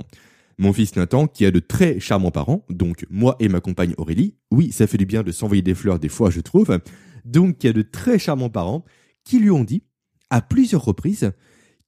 Mon 0.58 0.72
fils 0.72 0.96
Nathan 0.96 1.28
qui 1.28 1.46
a 1.46 1.52
de 1.52 1.60
très 1.60 2.00
charmants 2.00 2.32
parents, 2.32 2.64
donc 2.70 3.06
moi 3.08 3.36
et 3.38 3.48
ma 3.48 3.60
compagne 3.60 3.94
Aurélie. 3.98 4.34
Oui, 4.50 4.72
ça 4.72 4.88
fait 4.88 4.98
du 4.98 5.06
bien 5.06 5.22
de 5.22 5.30
s'envoyer 5.30 5.62
des 5.62 5.74
fleurs 5.74 6.00
des 6.00 6.08
fois, 6.08 6.30
je 6.30 6.40
trouve. 6.40 6.76
Donc 7.24 7.58
qui 7.58 7.68
a 7.68 7.72
de 7.72 7.82
très 7.82 8.18
charmants 8.18 8.50
parents 8.50 8.84
qui 9.22 9.38
lui 9.38 9.52
ont 9.52 9.62
dit 9.62 9.84
à 10.28 10.40
plusieurs 10.40 10.84
reprises 10.84 11.30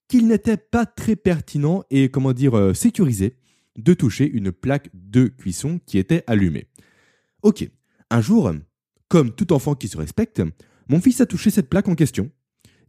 qu'il 0.08 0.26
n'était 0.26 0.56
pas 0.56 0.86
très 0.86 1.16
pertinent 1.16 1.84
et 1.90 2.08
comment 2.08 2.32
dire 2.32 2.56
euh, 2.56 2.74
sécurisé 2.74 3.36
de 3.76 3.94
toucher 3.94 4.30
une 4.30 4.52
plaque 4.52 4.90
de 4.94 5.26
cuisson 5.26 5.80
qui 5.86 5.98
était 5.98 6.22
allumée. 6.26 6.66
Ok, 7.42 7.68
un 8.10 8.20
jour, 8.20 8.52
comme 9.08 9.32
tout 9.32 9.52
enfant 9.52 9.74
qui 9.74 9.88
se 9.88 9.96
respecte, 9.96 10.42
mon 10.88 11.00
fils 11.00 11.20
a 11.20 11.26
touché 11.26 11.50
cette 11.50 11.68
plaque 11.68 11.88
en 11.88 11.94
question 11.94 12.30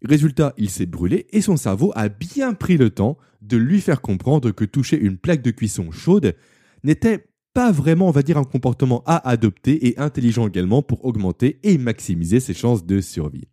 Résultat, 0.03 0.53
il 0.57 0.69
s'est 0.69 0.85
brûlé 0.85 1.25
et 1.31 1.41
son 1.41 1.57
cerveau 1.57 1.91
a 1.95 2.09
bien 2.09 2.53
pris 2.53 2.77
le 2.77 2.89
temps 2.89 3.17
de 3.41 3.57
lui 3.57 3.81
faire 3.81 4.01
comprendre 4.01 4.51
que 4.51 4.65
toucher 4.65 4.99
une 4.99 5.17
plaque 5.17 5.41
de 5.41 5.51
cuisson 5.51 5.89
chaude 5.91 6.35
n'était 6.83 7.25
pas 7.53 7.71
vraiment, 7.71 8.09
on 8.09 8.11
va 8.11 8.21
dire, 8.21 8.37
un 8.37 8.43
comportement 8.43 9.01
à 9.05 9.27
adopter 9.27 9.87
et 9.87 9.97
intelligent 9.97 10.47
également 10.47 10.81
pour 10.81 11.05
augmenter 11.05 11.59
et 11.63 11.77
maximiser 11.77 12.39
ses 12.39 12.53
chances 12.53 12.85
de 12.85 12.99
survie. 13.01 13.47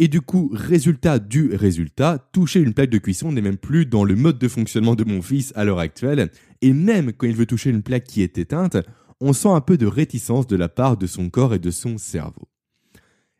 Et 0.00 0.06
du 0.06 0.20
coup, 0.20 0.50
résultat 0.52 1.18
du 1.18 1.54
résultat, 1.54 2.18
toucher 2.32 2.60
une 2.60 2.72
plaque 2.72 2.90
de 2.90 2.98
cuisson 2.98 3.32
n'est 3.32 3.40
même 3.40 3.56
plus 3.56 3.84
dans 3.84 4.04
le 4.04 4.14
mode 4.14 4.38
de 4.38 4.46
fonctionnement 4.46 4.94
de 4.94 5.02
mon 5.04 5.22
fils 5.22 5.52
à 5.56 5.64
l'heure 5.64 5.80
actuelle, 5.80 6.30
et 6.62 6.72
même 6.72 7.12
quand 7.12 7.26
il 7.26 7.34
veut 7.34 7.46
toucher 7.46 7.70
une 7.70 7.82
plaque 7.82 8.04
qui 8.04 8.22
est 8.22 8.38
éteinte, 8.38 8.76
on 9.20 9.32
sent 9.32 9.48
un 9.48 9.60
peu 9.60 9.76
de 9.76 9.86
réticence 9.86 10.46
de 10.46 10.54
la 10.54 10.68
part 10.68 10.96
de 10.96 11.08
son 11.08 11.30
corps 11.30 11.52
et 11.52 11.58
de 11.58 11.72
son 11.72 11.98
cerveau. 11.98 12.48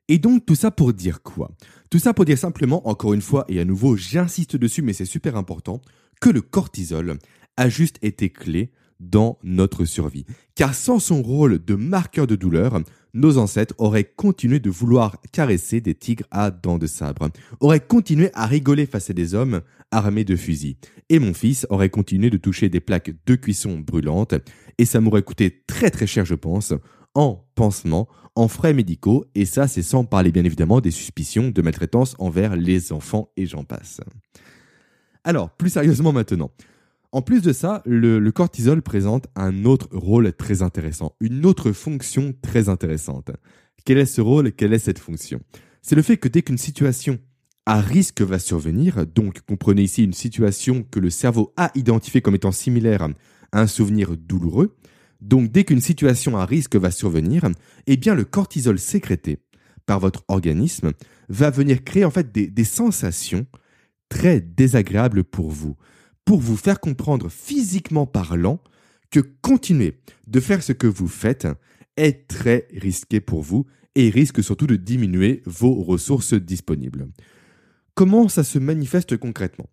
Et 0.08 0.18
donc 0.18 0.46
tout 0.46 0.56
ça 0.56 0.72
pour 0.72 0.92
dire 0.92 1.22
quoi? 1.22 1.52
Tout 1.90 2.00
ça 2.00 2.12
pour 2.12 2.24
dire 2.24 2.38
simplement, 2.38 2.88
encore 2.88 3.14
une 3.14 3.22
fois, 3.22 3.44
et 3.48 3.60
à 3.60 3.64
nouveau 3.64 3.96
j'insiste 3.96 4.56
dessus, 4.56 4.82
mais 4.82 4.94
c'est 4.94 5.04
super 5.04 5.36
important, 5.36 5.80
que 6.20 6.30
le 6.30 6.40
cortisol 6.40 7.18
a 7.56 7.68
juste 7.68 7.98
été 8.02 8.30
clé 8.30 8.72
dans 8.98 9.38
notre 9.44 9.84
survie. 9.84 10.26
Car 10.56 10.74
sans 10.74 10.98
son 10.98 11.22
rôle 11.22 11.64
de 11.64 11.76
marqueur 11.76 12.26
de 12.26 12.34
douleur, 12.34 12.80
nos 13.14 13.38
ancêtres 13.38 13.74
auraient 13.78 14.04
continué 14.04 14.60
de 14.60 14.70
vouloir 14.70 15.20
caresser 15.32 15.80
des 15.80 15.94
tigres 15.94 16.26
à 16.30 16.50
dents 16.50 16.78
de 16.78 16.86
sabre, 16.86 17.30
auraient 17.60 17.80
continué 17.80 18.30
à 18.34 18.46
rigoler 18.46 18.86
face 18.86 19.10
à 19.10 19.12
des 19.12 19.34
hommes 19.34 19.60
armés 19.90 20.24
de 20.24 20.36
fusils. 20.36 20.76
Et 21.08 21.18
mon 21.18 21.34
fils 21.34 21.66
aurait 21.70 21.90
continué 21.90 22.30
de 22.30 22.36
toucher 22.36 22.68
des 22.68 22.80
plaques 22.80 23.12
de 23.26 23.34
cuisson 23.34 23.78
brûlantes, 23.78 24.34
et 24.78 24.84
ça 24.84 25.00
m'aurait 25.00 25.22
coûté 25.22 25.64
très 25.66 25.90
très 25.90 26.06
cher 26.06 26.24
je 26.24 26.34
pense, 26.34 26.74
en 27.14 27.44
pansement, 27.54 28.08
en 28.34 28.48
frais 28.48 28.74
médicaux, 28.74 29.24
et 29.34 29.44
ça 29.44 29.66
c'est 29.66 29.82
sans 29.82 30.04
parler 30.04 30.30
bien 30.30 30.44
évidemment 30.44 30.80
des 30.80 30.90
suspicions 30.90 31.50
de 31.50 31.62
maltraitance 31.62 32.14
envers 32.18 32.56
les 32.56 32.92
enfants 32.92 33.32
et 33.36 33.46
j'en 33.46 33.64
passe. 33.64 34.00
Alors, 35.24 35.50
plus 35.50 35.70
sérieusement 35.70 36.12
maintenant. 36.12 36.50
En 37.10 37.22
plus 37.22 37.40
de 37.40 37.52
ça, 37.52 37.82
le, 37.86 38.30
cortisol 38.30 38.82
présente 38.82 39.28
un 39.34 39.64
autre 39.64 39.88
rôle 39.92 40.32
très 40.34 40.60
intéressant, 40.60 41.14
une 41.20 41.46
autre 41.46 41.72
fonction 41.72 42.34
très 42.42 42.68
intéressante. 42.68 43.30
Quel 43.84 43.96
est 43.98 44.06
ce 44.06 44.20
rôle 44.20 44.52
Quelle 44.52 44.74
est 44.74 44.78
cette 44.78 44.98
fonction? 44.98 45.40
C'est 45.80 45.96
le 45.96 46.02
fait 46.02 46.18
que 46.18 46.28
dès 46.28 46.42
qu'une 46.42 46.58
situation 46.58 47.18
à 47.64 47.80
risque 47.80 48.20
va 48.20 48.38
survenir, 48.38 49.06
donc 49.06 49.40
comprenez 49.40 49.82
ici 49.82 50.04
une 50.04 50.12
situation 50.12 50.82
que 50.82 51.00
le 51.00 51.08
cerveau 51.08 51.54
a 51.56 51.70
identifiée 51.74 52.20
comme 52.20 52.34
étant 52.34 52.52
similaire 52.52 53.08
à 53.52 53.60
un 53.60 53.66
souvenir 53.66 54.16
douloureux, 54.16 54.76
donc 55.20 55.50
dès 55.50 55.64
qu'une 55.64 55.80
situation 55.80 56.36
à 56.36 56.44
risque 56.44 56.76
va 56.76 56.90
survenir, 56.90 57.48
eh 57.86 57.96
bien 57.96 58.14
le 58.14 58.24
cortisol 58.24 58.78
sécrété 58.78 59.38
par 59.86 59.98
votre 59.98 60.24
organisme 60.28 60.92
va 61.28 61.50
venir 61.50 61.82
créer 61.82 62.04
en 62.04 62.10
fait 62.10 62.30
des, 62.32 62.64
sensations 62.64 63.46
très 64.08 64.40
désagréables 64.40 65.24
pour 65.24 65.50
vous, 65.50 65.76
pour 66.28 66.40
vous 66.40 66.58
faire 66.58 66.78
comprendre 66.78 67.30
physiquement 67.30 68.04
parlant 68.04 68.60
que 69.10 69.20
continuer 69.40 69.98
de 70.26 70.40
faire 70.40 70.62
ce 70.62 70.72
que 70.72 70.86
vous 70.86 71.08
faites 71.08 71.48
est 71.96 72.28
très 72.28 72.68
risqué 72.70 73.18
pour 73.18 73.40
vous 73.40 73.64
et 73.94 74.10
risque 74.10 74.44
surtout 74.44 74.66
de 74.66 74.76
diminuer 74.76 75.42
vos 75.46 75.82
ressources 75.82 76.34
disponibles. 76.34 77.08
Comment 77.94 78.28
ça 78.28 78.44
se 78.44 78.58
manifeste 78.58 79.16
concrètement? 79.16 79.70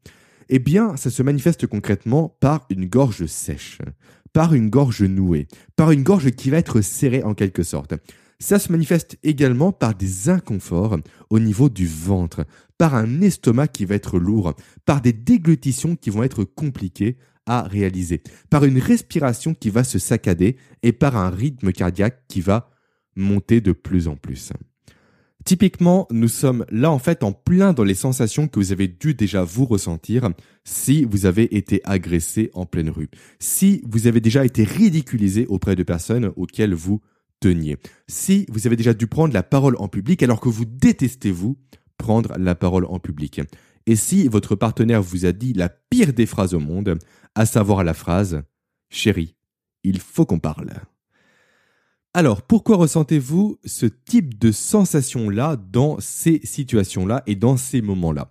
Eh 0.48 0.60
bien, 0.60 0.96
ça 0.96 1.10
se 1.10 1.22
manifeste 1.24 1.68
concrètement 1.68 2.38
par 2.40 2.66
une 2.70 2.86
gorge 2.86 3.26
sèche, 3.26 3.80
par 4.32 4.54
une 4.54 4.70
gorge 4.70 5.04
nouée, 5.04 5.50
par 5.76 5.92
une 5.92 6.04
gorge 6.04 6.32
qui 6.32 6.52
va 6.52 6.58
être 6.58 6.80
serrée 6.80 7.24
en 7.24 7.34
quelque 7.34 7.64
sorte. 7.64 7.96
Ça 8.40 8.60
se 8.60 8.72
manifeste 8.72 9.18
également 9.24 9.72
par 9.72 9.96
des 9.96 10.30
inconforts 10.30 10.98
au 11.30 11.40
niveau 11.40 11.70
du 11.70 11.88
ventre, 11.88 12.46
par 12.78 12.96
un 12.96 13.22
estomac 13.22 13.70
qui 13.70 13.86
va 13.86 13.96
être 13.96 14.20
lourd, 14.20 14.54
par 14.86 15.02
des 15.02 15.14
déglutitions 15.14 15.96
qui 15.96 16.10
vont 16.10 16.24
être 16.24 16.44
compliquées 16.44 17.18
à 17.46 17.64
réaliser, 17.64 18.22
par 18.50 18.66
une 18.66 18.80
respiration 18.80 19.54
qui 19.54 19.70
va 19.70 19.84
se 19.84 20.00
saccader 20.00 20.58
et 20.84 20.92
par 20.92 21.16
un 21.16 21.30
rythme 21.30 21.72
cardiaque 21.72 22.24
qui 22.28 22.42
va 22.42 22.72
monter 23.16 23.62
de 23.62 23.72
plus 23.72 24.08
en 24.08 24.16
plus. 24.16 24.52
Typiquement, 25.46 26.08
nous 26.10 26.28
sommes 26.28 26.66
là 26.72 26.90
en 26.92 26.98
fait 26.98 27.24
en 27.24 27.32
plein 27.32 27.72
dans 27.72 27.84
les 27.84 27.94
sensations 27.94 28.48
que 28.48 28.60
vous 28.60 28.72
avez 28.72 28.88
dû 28.88 29.14
déjà 29.14 29.44
vous 29.44 29.66
ressentir 29.66 30.28
si 30.64 31.06
vous 31.06 31.28
avez 31.28 31.56
été 31.56 31.82
agressé 31.84 32.50
en 32.56 32.66
pleine 32.66 32.90
rue, 32.90 33.10
si 33.40 33.84
vous 33.88 34.08
avez 34.08 34.22
déjà 34.22 34.44
été 34.44 34.64
ridiculisé 34.64 35.46
auprès 35.46 35.76
de 35.76 35.84
personnes 35.84 36.32
auxquelles 36.36 36.74
vous 36.74 37.00
teniez, 37.40 37.78
si 38.08 38.46
vous 38.50 38.68
avez 38.68 38.76
déjà 38.76 38.94
dû 38.94 39.08
prendre 39.08 39.34
la 39.34 39.44
parole 39.44 39.76
en 39.80 39.88
public 39.88 40.24
alors 40.24 40.40
que 40.40 40.50
vous 40.50 40.66
détestez 40.66 41.32
vous 41.32 41.58
prendre 41.98 42.38
la 42.38 42.56
parole 42.56 42.86
en 42.86 43.00
public, 43.00 43.42
et 43.86 43.96
si 43.96 44.28
votre 44.28 44.56
partenaire 44.56 45.02
vous 45.02 45.26
a 45.26 45.32
dit 45.32 45.54
la 45.54 45.70
pire 45.70 46.14
des 46.14 46.26
phrases 46.26 46.54
au 46.54 46.60
monde, 46.60 46.98
à 47.36 47.46
savoir 47.46 47.84
la 47.84 47.94
phrase⁇ 47.94 48.36
Chérie, 48.90 49.36
il 49.84 50.00
faut 50.00 50.26
qu'on 50.26 50.40
parle⁇ 50.40 50.68
alors, 52.18 52.44
pourquoi 52.44 52.78
ressentez-vous 52.78 53.60
ce 53.66 53.86
type 53.86 54.40
de 54.40 54.54
sensation-là 54.54 55.58
dans 55.58 55.98
ces 56.00 56.40
situations-là 56.46 57.22
et 57.28 57.36
dans 57.36 57.58
ces 57.58 57.82
moments-là? 57.82 58.30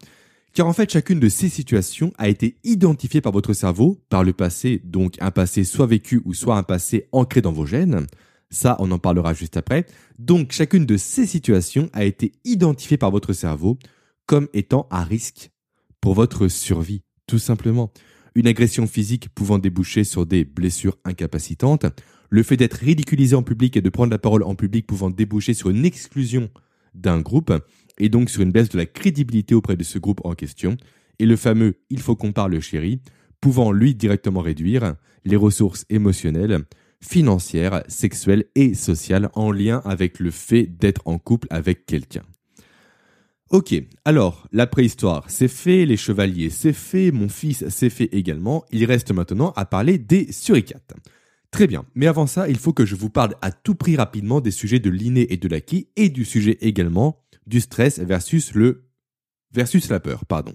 Car 0.55 0.67
en 0.67 0.73
fait, 0.73 0.91
chacune 0.91 1.21
de 1.21 1.29
ces 1.29 1.51
situations 1.51 2.11
a 2.17 2.31
été 2.31 2.57
identifiée 2.65 3.21
par 3.21 3.33
votre 3.33 3.53
cerveau, 3.53 4.01
par 4.09 4.25
le 4.25 4.33
passé, 4.33 4.81
donc 4.85 5.17
un 5.21 5.31
passé 5.31 5.65
soit 5.65 5.87
vécu 5.87 6.23
ou 6.25 6.33
soit 6.33 6.57
un 6.57 6.63
passé 6.63 7.09
ancré 7.13 7.43
dans 7.43 7.53
vos 7.53 7.67
gènes. 7.67 8.07
Ça, 8.55 8.77
on 8.79 8.91
en 8.93 9.01
parlera 9.01 9.35
juste 9.35 9.57
après. 9.57 9.85
Donc, 10.19 10.53
chacune 10.53 10.87
de 10.87 10.97
ces 10.97 11.27
situations 11.27 11.91
a 11.93 12.05
été 12.05 12.33
identifiée 12.45 12.97
par 12.97 13.11
votre 13.11 13.33
cerveau 13.33 13.79
comme 14.27 14.49
étant 14.55 14.87
à 14.91 15.03
risque 15.03 15.51
pour 16.01 16.15
votre 16.15 16.47
survie, 16.47 17.03
tout 17.27 17.41
simplement. 17.41 17.93
Une 18.37 18.47
agression 18.47 18.87
physique 18.87 19.29
pouvant 19.29 19.59
déboucher 19.59 20.05
sur 20.05 20.25
des 20.25 20.45
blessures 20.45 20.97
incapacitantes, 21.05 21.87
le 22.31 22.43
fait 22.45 22.57
d'être 22.57 22.75
ridiculisé 22.75 23.35
en 23.35 23.43
public 23.43 23.77
et 23.77 23.83
de 23.83 23.91
prendre 23.91 24.13
la 24.13 24.19
parole 24.19 24.45
en 24.45 24.55
public 24.55 24.87
pouvant 24.87 25.11
déboucher 25.11 25.53
sur 25.53 25.71
une 25.71 25.85
exclusion 25.85 26.49
d'un 26.95 27.21
groupe 27.21 27.53
et 27.99 28.09
donc 28.09 28.31
sur 28.31 28.43
une 28.43 28.53
baisse 28.53 28.69
de 28.69 28.79
la 28.79 28.87
crédibilité 28.87 29.55
auprès 29.57 29.77
de 29.77 29.83
ce 29.83 29.99
groupe 29.99 30.21
en 30.25 30.35
question, 30.35 30.77
et 31.19 31.27
le 31.27 31.37
fameux 31.37 31.81
il 31.91 32.01
faut 32.01 32.15
qu'on 32.15 32.33
parle 32.33 32.61
chéri, 32.61 33.01
pouvant 33.41 33.73
lui 33.73 33.97
directement 33.97 34.41
réduire 34.41 34.95
les 35.25 35.37
ressources 35.37 35.87
émotionnelles, 35.91 36.65
financières, 37.05 37.85
sexuelles 37.89 38.47
et 38.55 38.75
sociales 38.75 39.31
en 39.35 39.53
lien 39.53 39.83
avec 39.85 40.19
le 40.19 40.31
fait 40.31 40.65
d'être 40.65 41.03
en 41.05 41.19
couple 41.19 41.47
avec 41.51 41.87
quelqu'un. 41.87 42.23
Ok, 43.51 43.75
alors 44.05 44.49
la 44.53 44.67
préhistoire 44.67 45.25
c'est 45.29 45.49
fait, 45.49 45.85
les 45.85 45.99
chevaliers 45.99 46.51
c'est 46.51 46.73
fait, 46.73 47.11
mon 47.11 47.29
fils 47.29 47.69
c'est 47.69 47.91
fait 47.91 48.09
également, 48.13 48.65
il 48.73 48.85
reste 48.87 49.13
maintenant 49.13 49.53
à 49.55 49.67
parler 49.67 49.99
des 49.99 50.33
suricates. 50.33 50.95
Très 51.51 51.69
bien, 51.69 51.85
mais 51.95 52.09
avant 52.09 52.27
ça, 52.27 52.49
il 52.49 52.59
faut 52.59 52.73
que 52.73 52.85
je 52.85 52.97
vous 52.97 53.11
parle 53.11 53.37
à 53.41 53.53
tout 53.53 53.77
prix 53.77 53.97
rapidement 53.97 54.41
des 54.41 54.51
sujets 54.51 54.81
de 54.81 54.91
l'inné 54.91 55.33
et 55.33 55.37
de 55.37 55.47
l'acquis 55.47 55.89
et 55.95 56.09
du 56.09 56.25
sujet 56.25 56.59
également 56.63 57.23
du 57.47 57.61
stress 57.61 58.01
versus 58.01 58.55
le 58.55 58.89
versus 59.53 59.89
la 59.89 60.01
peur, 60.01 60.25
pardon. 60.25 60.55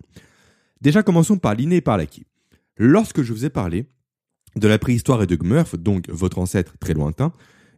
Déjà 0.82 1.03
commençons 1.03 1.38
par 1.38 1.56
l'inné 1.56 1.77
et 1.77 1.82
par 1.82 1.98
l'acquis. 1.98 2.25
Lorsque 2.75 3.22
je 3.22 3.32
vous 3.32 3.46
ai 3.46 3.50
parlé 3.50 3.86
de 4.56 4.68
la 4.68 4.79
préhistoire 4.79 5.24
et 5.24 5.27
de 5.27 5.36
Gmurf, 5.36 5.75
donc 5.77 6.10
votre 6.10 6.39
ancêtre 6.39 6.74
très 6.79 6.94
lointain, 6.94 7.34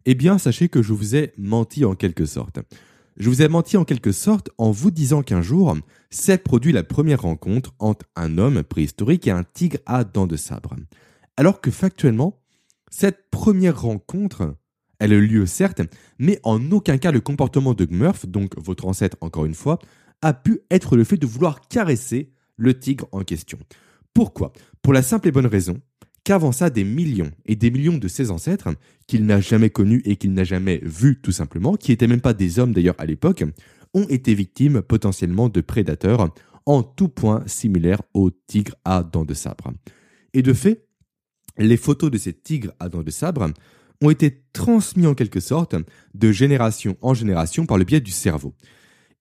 eh 0.06 0.16
bien 0.16 0.38
sachez 0.38 0.70
que 0.70 0.82
je 0.82 0.94
vous 0.94 1.16
ai 1.16 1.34
menti 1.38 1.86
en 1.86 1.96
quelque 1.96 2.26
sorte. 2.26 2.60
Je 3.18 3.30
vous 3.30 3.42
ai 3.42 3.48
menti 3.48 3.78
en 3.78 3.86
quelque 3.86 4.12
sorte 4.12 4.50
en 4.58 4.72
vous 4.72 4.90
disant 4.90 5.22
qu'un 5.22 5.42
jour 5.42 5.78
s'est 6.10 6.38
produit 6.38 6.72
la 6.72 6.84
première 6.84 7.22
rencontre 7.22 7.74
entre 7.80 8.06
un 8.16 8.38
homme 8.38 8.64
préhistorique 8.64 9.28
et 9.28 9.32
un 9.32 9.44
tigre 9.44 9.80
à 9.86 10.04
dents 10.04 10.28
de 10.28 10.38
sabre. 10.38 10.76
Alors 11.38 11.62
que 11.62 11.72
factuellement, 11.72 12.42
cette 12.90 13.30
première 13.30 13.82
rencontre, 13.82 14.56
elle 15.00 15.14
a 15.14 15.16
eu 15.16 15.28
lieu 15.28 15.46
certes, 15.46 15.82
mais 16.20 16.40
en 16.44 16.72
aucun 16.72 16.98
cas 16.98 17.12
le 17.12 17.22
comportement 17.22 17.74
de 17.74 17.86
Gmurf, 17.86 18.26
donc 18.26 18.58
votre 18.58 18.88
ancêtre 18.88 19.18
encore 19.22 19.46
une 19.46 19.56
fois, 19.56 19.80
a 20.22 20.34
pu 20.34 20.62
être 20.70 20.96
le 20.96 21.04
fait 21.04 21.18
de 21.18 21.26
vouloir 21.26 21.68
caresser 21.68 22.32
le 22.58 22.78
tigre 22.78 23.08
en 23.12 23.24
question. 23.24 23.58
Pourquoi? 24.14 24.54
Pour 24.82 24.94
la 24.94 25.02
simple 25.02 25.28
et 25.28 25.32
bonne 25.32 25.48
raison 25.48 25.82
qu'avant 26.24 26.52
ça, 26.52 26.70
des 26.70 26.84
millions 26.84 27.32
et 27.46 27.56
des 27.56 27.72
millions 27.72 27.98
de 27.98 28.08
ses 28.08 28.32
ancêtres, 28.32 28.70
qu'il 29.08 29.26
n'a 29.26 29.42
jamais 29.42 29.70
connus 29.70 30.02
et 30.06 30.16
qu'il 30.16 30.34
n'a 30.34 30.44
jamais 30.44 30.80
vus 30.84 31.20
tout 31.22 31.32
simplement, 31.32 31.76
qui 31.76 31.92
n'étaient 31.92 32.08
même 32.08 32.22
pas 32.22 32.34
des 32.34 32.60
hommes 32.60 32.74
d'ailleurs 32.74 32.96
à 32.98 33.06
l'époque, 33.06 33.44
ont 33.94 34.08
été 34.08 34.34
victimes 34.34 34.82
potentiellement 34.82 35.50
de 35.50 35.62
prédateurs 35.62 36.34
en 36.66 36.84
tout 36.84 37.10
point 37.10 37.44
similaire 37.48 38.02
au 38.14 38.30
tigre 38.32 38.76
à 38.86 39.04
dents 39.04 39.26
de 39.26 39.34
sabre. 39.34 39.74
Et 40.34 40.42
de 40.42 40.54
fait, 40.54 40.86
les 41.58 41.78
photos 41.78 42.12
de 42.12 42.18
ces 42.18 42.34
tigres 42.34 42.72
à 42.80 42.90
dents 42.90 43.04
de 43.04 43.12
sabre 43.12 43.52
ont 44.02 44.10
été 44.10 44.44
transmis 44.54 45.08
en 45.08 45.14
quelque 45.14 45.40
sorte 45.40 45.76
de 46.14 46.32
génération 46.32 46.98
en 47.02 47.14
génération 47.14 47.66
par 47.66 47.78
le 47.78 47.84
biais 47.84 48.00
du 48.00 48.12
cerveau. 48.12 48.54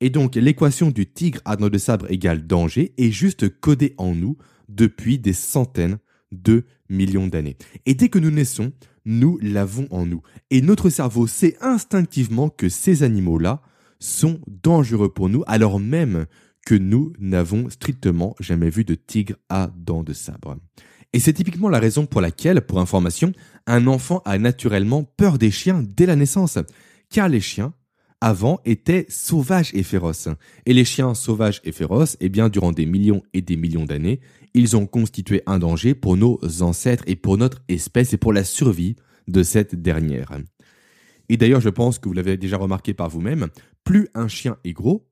Et 0.00 0.10
donc 0.10 0.34
l'équation 0.34 0.90
du 0.90 1.06
tigre 1.06 1.40
à 1.44 1.56
dents 1.56 1.68
de 1.68 1.78
sabre 1.78 2.10
égale 2.10 2.46
danger 2.46 2.94
est 2.96 3.10
juste 3.10 3.48
codée 3.60 3.94
en 3.98 4.14
nous 4.14 4.38
depuis 4.68 5.18
des 5.18 5.34
centaines 5.34 5.98
de 6.32 6.64
millions 6.90 7.26
d'années. 7.26 7.56
Et 7.86 7.94
dès 7.94 8.10
que 8.10 8.18
nous 8.18 8.30
naissons, 8.30 8.72
nous 9.06 9.38
l'avons 9.40 9.86
en 9.90 10.04
nous. 10.04 10.22
Et 10.50 10.60
notre 10.60 10.90
cerveau 10.90 11.26
sait 11.26 11.56
instinctivement 11.60 12.50
que 12.50 12.68
ces 12.68 13.02
animaux-là 13.02 13.62
sont 13.98 14.40
dangereux 14.46 15.12
pour 15.12 15.28
nous 15.28 15.42
alors 15.46 15.80
même 15.80 16.26
que 16.66 16.74
nous 16.74 17.12
n'avons 17.18 17.70
strictement 17.70 18.34
jamais 18.40 18.70
vu 18.70 18.84
de 18.84 18.94
tigre 18.94 19.36
à 19.48 19.70
dents 19.76 20.02
de 20.02 20.12
sabre. 20.12 20.56
Et 21.12 21.18
c'est 21.18 21.32
typiquement 21.32 21.68
la 21.68 21.80
raison 21.80 22.06
pour 22.06 22.20
laquelle, 22.20 22.60
pour 22.60 22.78
information, 22.78 23.32
un 23.66 23.86
enfant 23.86 24.22
a 24.24 24.38
naturellement 24.38 25.02
peur 25.02 25.38
des 25.38 25.50
chiens 25.50 25.84
dès 25.84 26.06
la 26.06 26.16
naissance. 26.16 26.58
Car 27.10 27.28
les 27.28 27.40
chiens, 27.40 27.74
avant, 28.20 28.60
étaient 28.64 29.06
sauvages 29.08 29.70
et 29.74 29.82
féroces. 29.82 30.28
Et 30.66 30.74
les 30.74 30.84
chiens 30.84 31.14
sauvages 31.14 31.60
et 31.64 31.72
féroces, 31.72 32.16
eh 32.20 32.28
bien, 32.28 32.48
durant 32.48 32.72
des 32.72 32.86
millions 32.86 33.22
et 33.32 33.40
des 33.40 33.56
millions 33.56 33.84
d'années, 33.84 34.20
ils 34.54 34.76
ont 34.76 34.86
constitué 34.86 35.42
un 35.46 35.58
danger 35.58 35.94
pour 35.94 36.16
nos 36.16 36.38
ancêtres 36.60 37.04
et 37.06 37.16
pour 37.16 37.38
notre 37.38 37.62
espèce 37.68 38.12
et 38.12 38.18
pour 38.18 38.32
la 38.32 38.44
survie 38.44 38.96
de 39.28 39.42
cette 39.42 39.74
dernière. 39.74 40.32
Et 41.28 41.36
d'ailleurs, 41.36 41.60
je 41.60 41.68
pense 41.68 41.98
que 41.98 42.08
vous 42.08 42.14
l'avez 42.14 42.36
déjà 42.36 42.56
remarqué 42.56 42.92
par 42.92 43.08
vous-même, 43.08 43.48
plus 43.84 44.08
un 44.14 44.28
chien 44.28 44.56
est 44.64 44.72
gros, 44.72 45.08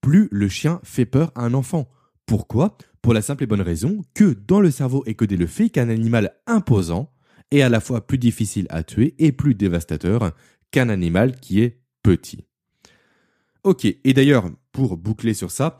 plus 0.00 0.28
le 0.30 0.48
chien 0.48 0.80
fait 0.82 1.06
peur 1.06 1.32
à 1.34 1.44
un 1.44 1.54
enfant. 1.54 1.88
Pourquoi? 2.26 2.76
Pour 3.00 3.14
la 3.14 3.22
simple 3.22 3.44
et 3.44 3.46
bonne 3.46 3.62
raison 3.62 4.02
que 4.14 4.36
dans 4.46 4.60
le 4.60 4.70
cerveau 4.70 5.02
est 5.06 5.14
codé 5.14 5.36
le 5.36 5.46
fait 5.46 5.70
qu'un 5.70 5.88
animal 5.88 6.34
imposant 6.46 7.10
est 7.50 7.62
à 7.62 7.68
la 7.68 7.80
fois 7.80 8.06
plus 8.06 8.18
difficile 8.18 8.66
à 8.70 8.82
tuer 8.84 9.14
et 9.18 9.32
plus 9.32 9.54
dévastateur 9.54 10.32
qu'un 10.70 10.88
animal 10.88 11.36
qui 11.36 11.60
est 11.60 11.80
petit. 12.02 12.44
Ok, 13.64 13.84
et 13.84 14.12
d'ailleurs, 14.12 14.50
pour 14.72 14.96
boucler 14.96 15.34
sur 15.34 15.52
ça, 15.52 15.78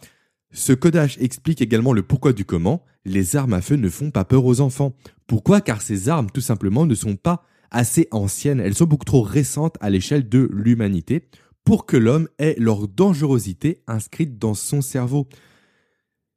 ce 0.52 0.72
codage 0.72 1.16
explique 1.18 1.60
également 1.60 1.92
le 1.92 2.02
pourquoi 2.02 2.32
du 2.32 2.44
comment 2.44 2.84
les 3.04 3.34
armes 3.34 3.54
à 3.54 3.60
feu 3.60 3.74
ne 3.74 3.88
font 3.88 4.10
pas 4.12 4.24
peur 4.24 4.44
aux 4.44 4.60
enfants. 4.60 4.94
Pourquoi? 5.26 5.60
Car 5.60 5.82
ces 5.82 6.08
armes, 6.08 6.30
tout 6.30 6.40
simplement, 6.40 6.86
ne 6.86 6.94
sont 6.94 7.16
pas 7.16 7.42
assez 7.72 8.06
anciennes, 8.10 8.60
elles 8.60 8.74
sont 8.74 8.84
beaucoup 8.84 9.04
trop 9.04 9.22
récentes 9.22 9.76
à 9.80 9.90
l'échelle 9.90 10.28
de 10.28 10.48
l'humanité 10.52 11.26
pour 11.64 11.86
que 11.86 11.96
l'homme 11.96 12.28
ait 12.38 12.54
leur 12.58 12.86
dangerosité 12.86 13.82
inscrite 13.86 14.38
dans 14.38 14.54
son 14.54 14.80
cerveau. 14.80 15.26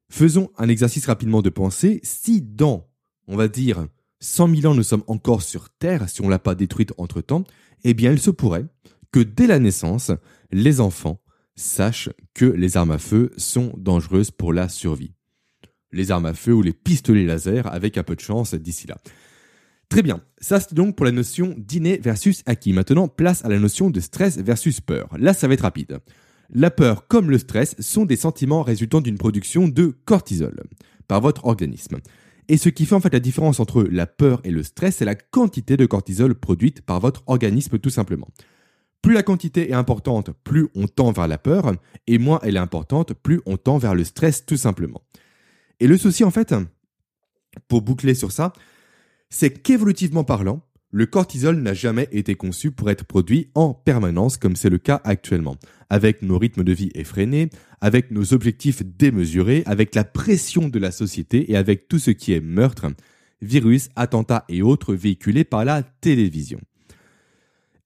Faisons 0.09 0.49
un 0.57 0.69
exercice 0.69 1.05
rapidement 1.05 1.41
de 1.41 1.49
pensée. 1.49 1.99
Si 2.03 2.41
dans, 2.41 2.87
on 3.27 3.35
va 3.35 3.47
dire, 3.47 3.87
100 4.21 4.55
000 4.55 4.71
ans 4.71 4.75
nous 4.75 4.83
sommes 4.83 5.03
encore 5.07 5.41
sur 5.41 5.69
Terre, 5.69 6.09
si 6.09 6.21
on 6.21 6.29
l'a 6.29 6.39
pas 6.39 6.55
détruite 6.55 6.93
entre-temps, 6.97 7.43
eh 7.83 7.93
bien 7.93 8.11
il 8.11 8.19
se 8.19 8.31
pourrait 8.31 8.65
que 9.11 9.19
dès 9.19 9.47
la 9.47 9.59
naissance, 9.59 10.11
les 10.51 10.79
enfants 10.79 11.19
sachent 11.55 12.09
que 12.33 12.45
les 12.45 12.77
armes 12.77 12.91
à 12.91 12.97
feu 12.97 13.31
sont 13.38 13.74
dangereuses 13.77 14.31
pour 14.31 14.53
la 14.53 14.69
survie. 14.69 15.13
Les 15.91 16.12
armes 16.12 16.25
à 16.25 16.33
feu 16.33 16.53
ou 16.53 16.62
les 16.62 16.74
pistolets 16.74 17.25
laser 17.25 17.67
avec 17.67 17.97
un 17.97 18.03
peu 18.03 18.15
de 18.15 18.21
chance 18.21 18.53
d'ici 18.53 18.88
là. 18.88 18.97
Très 19.89 20.01
bien, 20.01 20.21
ça 20.39 20.59
c'est 20.59 20.74
donc 20.74 20.95
pour 20.95 21.05
la 21.05 21.12
notion 21.12 21.53
d'inné 21.57 21.97
versus 21.97 22.41
acquis. 22.45 22.74
Maintenant, 22.74 23.07
place 23.07 23.45
à 23.45 23.50
la 23.50 23.59
notion 23.59 23.89
de 23.89 24.00
stress 24.00 24.38
versus 24.38 24.81
peur. 24.81 25.09
Là, 25.17 25.33
ça 25.33 25.47
va 25.47 25.53
être 25.53 25.62
rapide. 25.62 26.00
La 26.50 26.71
peur 26.71 27.07
comme 27.07 27.29
le 27.29 27.38
stress 27.38 27.75
sont 27.79 28.05
des 28.05 28.15
sentiments 28.15 28.62
résultant 28.62 29.01
d'une 29.01 29.17
production 29.17 29.67
de 29.67 29.95
cortisol 30.05 30.63
par 31.07 31.21
votre 31.21 31.45
organisme. 31.45 31.97
Et 32.47 32.57
ce 32.57 32.69
qui 32.69 32.85
fait 32.85 32.95
en 32.95 33.00
fait 33.00 33.13
la 33.13 33.19
différence 33.19 33.59
entre 33.59 33.83
la 33.83 34.05
peur 34.05 34.41
et 34.43 34.51
le 34.51 34.62
stress, 34.63 34.97
c'est 34.97 35.05
la 35.05 35.15
quantité 35.15 35.77
de 35.77 35.85
cortisol 35.85 36.35
produite 36.35 36.81
par 36.81 37.00
votre 37.00 37.24
organisme 37.27 37.79
tout 37.79 37.89
simplement. 37.89 38.27
Plus 39.05 39.13
la 39.13 39.21
quantité 39.21 39.69
est 39.69 39.74
importante, 39.74 40.32
plus 40.43 40.67
on 40.73 40.88
tend 40.88 41.12
vers 41.12 41.27
la 41.27 41.38
peur, 41.38 41.73
et 42.08 42.17
moins 42.17 42.39
elle 42.41 42.56
est 42.56 42.60
importante, 42.60 43.13
plus 43.13 43.39
on 43.45 43.56
tend 43.56 43.77
vers 43.77 43.93
le 43.93 44.03
stress 44.03 44.47
tout 44.47 44.58
simplement. 44.58 45.03
Et 45.80 45.86
le 45.86 45.95
souci 45.95 46.23
en 46.23 46.32
fait, 46.32 46.56
pour 47.67 47.84
boucler 47.84 48.15
sur 48.15 48.32
ça, 48.32 48.51
c'est 49.30 49.62
qu'évolutivement 49.62 50.23
parlant, 50.23 50.63
le 50.89 51.06
cortisol 51.06 51.58
n'a 51.58 51.75
jamais 51.75 52.08
été 52.12 52.34
conçu 52.34 52.71
pour 52.71 52.89
être 52.89 53.06
produit 53.06 53.51
en 53.53 53.75
permanence 53.75 54.38
comme 54.38 54.56
c'est 54.56 54.71
le 54.71 54.80
cas 54.80 55.01
actuellement, 55.03 55.58
avec 55.91 56.23
nos 56.23 56.39
rythmes 56.39 56.63
de 56.63 56.73
vie 56.73 56.89
effrénés, 56.95 57.51
avec 57.82 58.10
nos 58.10 58.34
objectifs 58.34 58.82
démesurés, 58.84 59.62
avec 59.67 59.93
la 59.93 60.03
pression 60.03 60.67
de 60.67 60.80
la 60.80 60.89
société 60.89 61.51
et 61.51 61.58
avec 61.58 61.88
tout 61.88 61.99
ce 61.99 62.10
qui 62.10 62.34
est 62.34 62.41
meurtre, 62.41 62.88
virus, 63.43 63.89
attentats 63.95 64.45
et 64.49 64.63
autres 64.63 64.95
véhiculés 64.95 65.43
par 65.43 65.63
la 65.63 65.84
télévision. 65.84 66.60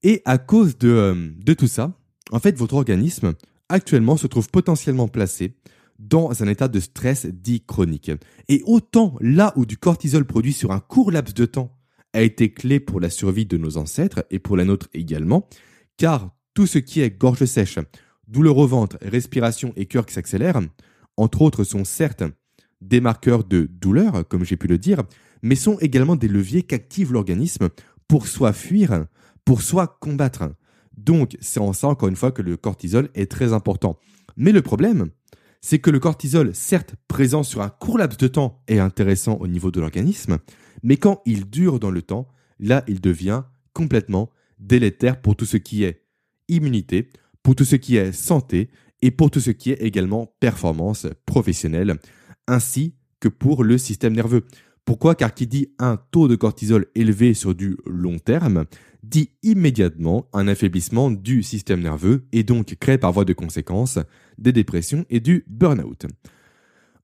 Et 0.02 0.22
à 0.24 0.38
cause 0.38 0.78
de, 0.78 0.88
euh, 0.88 1.30
de 1.36 1.52
tout 1.52 1.66
ça, 1.66 1.92
en 2.30 2.38
fait, 2.38 2.56
votre 2.56 2.74
organisme 2.74 3.34
actuellement 3.68 4.16
se 4.16 4.26
trouve 4.26 4.48
potentiellement 4.48 5.08
placé 5.08 5.56
dans 5.98 6.42
un 6.42 6.48
état 6.48 6.68
de 6.68 6.80
stress 6.80 7.26
dit 7.26 7.62
chronique. 7.64 8.10
Et 8.48 8.62
autant 8.64 9.16
là 9.20 9.52
où 9.56 9.66
du 9.66 9.76
cortisol 9.76 10.24
produit 10.24 10.54
sur 10.54 10.72
un 10.72 10.80
court 10.80 11.10
laps 11.10 11.34
de 11.34 11.44
temps 11.44 11.76
a 12.12 12.22
été 12.22 12.52
clé 12.52 12.80
pour 12.80 13.00
la 13.00 13.10
survie 13.10 13.46
de 13.46 13.56
nos 13.56 13.76
ancêtres 13.76 14.24
et 14.30 14.38
pour 14.38 14.56
la 14.56 14.64
nôtre 14.64 14.88
également, 14.94 15.46
car 15.96 16.30
tout 16.54 16.66
ce 16.66 16.78
qui 16.78 17.00
est 17.00 17.10
gorge 17.10 17.44
sèche, 17.44 17.78
douleur 18.26 18.56
au 18.56 18.66
ventre, 18.66 18.98
respiration 19.02 19.72
et 19.76 19.86
cœur 19.86 20.06
qui 20.06 20.14
s'accélèrent, 20.14 20.60
entre 21.16 21.42
autres 21.42 21.64
sont 21.64 21.84
certes 21.84 22.24
des 22.80 23.00
marqueurs 23.00 23.44
de 23.44 23.68
douleur, 23.70 24.26
comme 24.26 24.44
j'ai 24.44 24.56
pu 24.56 24.66
le 24.66 24.78
dire, 24.78 25.02
mais 25.42 25.54
sont 25.54 25.78
également 25.80 26.16
des 26.16 26.28
leviers 26.28 26.62
qu'active 26.62 27.12
l'organisme 27.12 27.68
pour 28.08 28.26
soit 28.26 28.54
fuir, 28.54 29.06
pour 29.50 29.62
soit 29.62 29.98
combattre. 29.98 30.54
Donc 30.96 31.36
c'est 31.40 31.58
en 31.58 31.72
ça 31.72 31.88
encore 31.88 32.08
une 32.08 32.14
fois 32.14 32.30
que 32.30 32.40
le 32.40 32.56
cortisol 32.56 33.08
est 33.16 33.28
très 33.28 33.52
important. 33.52 33.98
Mais 34.36 34.52
le 34.52 34.62
problème, 34.62 35.10
c'est 35.60 35.80
que 35.80 35.90
le 35.90 35.98
cortisol, 35.98 36.54
certes 36.54 36.94
présent 37.08 37.42
sur 37.42 37.60
un 37.60 37.68
court 37.68 37.98
laps 37.98 38.16
de 38.16 38.28
temps, 38.28 38.62
est 38.68 38.78
intéressant 38.78 39.34
au 39.40 39.48
niveau 39.48 39.72
de 39.72 39.80
l'organisme, 39.80 40.38
mais 40.84 40.98
quand 40.98 41.20
il 41.26 41.50
dure 41.50 41.80
dans 41.80 41.90
le 41.90 42.00
temps, 42.00 42.28
là, 42.60 42.84
il 42.86 43.00
devient 43.00 43.42
complètement 43.72 44.30
délétère 44.60 45.20
pour 45.20 45.34
tout 45.34 45.46
ce 45.46 45.56
qui 45.56 45.82
est 45.82 46.04
immunité, 46.46 47.10
pour 47.42 47.56
tout 47.56 47.64
ce 47.64 47.74
qui 47.74 47.96
est 47.96 48.12
santé 48.12 48.70
et 49.02 49.10
pour 49.10 49.32
tout 49.32 49.40
ce 49.40 49.50
qui 49.50 49.72
est 49.72 49.82
également 49.82 50.32
performance 50.38 51.08
professionnelle, 51.26 51.96
ainsi 52.46 52.94
que 53.18 53.26
pour 53.26 53.64
le 53.64 53.78
système 53.78 54.12
nerveux. 54.14 54.44
Pourquoi? 54.84 55.16
Car 55.16 55.34
qui 55.34 55.48
dit 55.48 55.72
un 55.80 55.96
taux 55.96 56.28
de 56.28 56.36
cortisol 56.36 56.86
élevé 56.94 57.34
sur 57.34 57.54
du 57.54 57.76
long 57.84 58.20
terme 58.20 58.64
dit 59.02 59.30
immédiatement 59.42 60.26
un 60.32 60.48
affaiblissement 60.48 61.10
du 61.10 61.42
système 61.42 61.80
nerveux 61.80 62.26
et 62.32 62.42
donc 62.42 62.76
crée 62.80 62.98
par 62.98 63.12
voie 63.12 63.24
de 63.24 63.32
conséquence 63.32 63.98
des 64.38 64.52
dépressions 64.52 65.04
et 65.10 65.20
du 65.20 65.44
burn-out. 65.48 66.06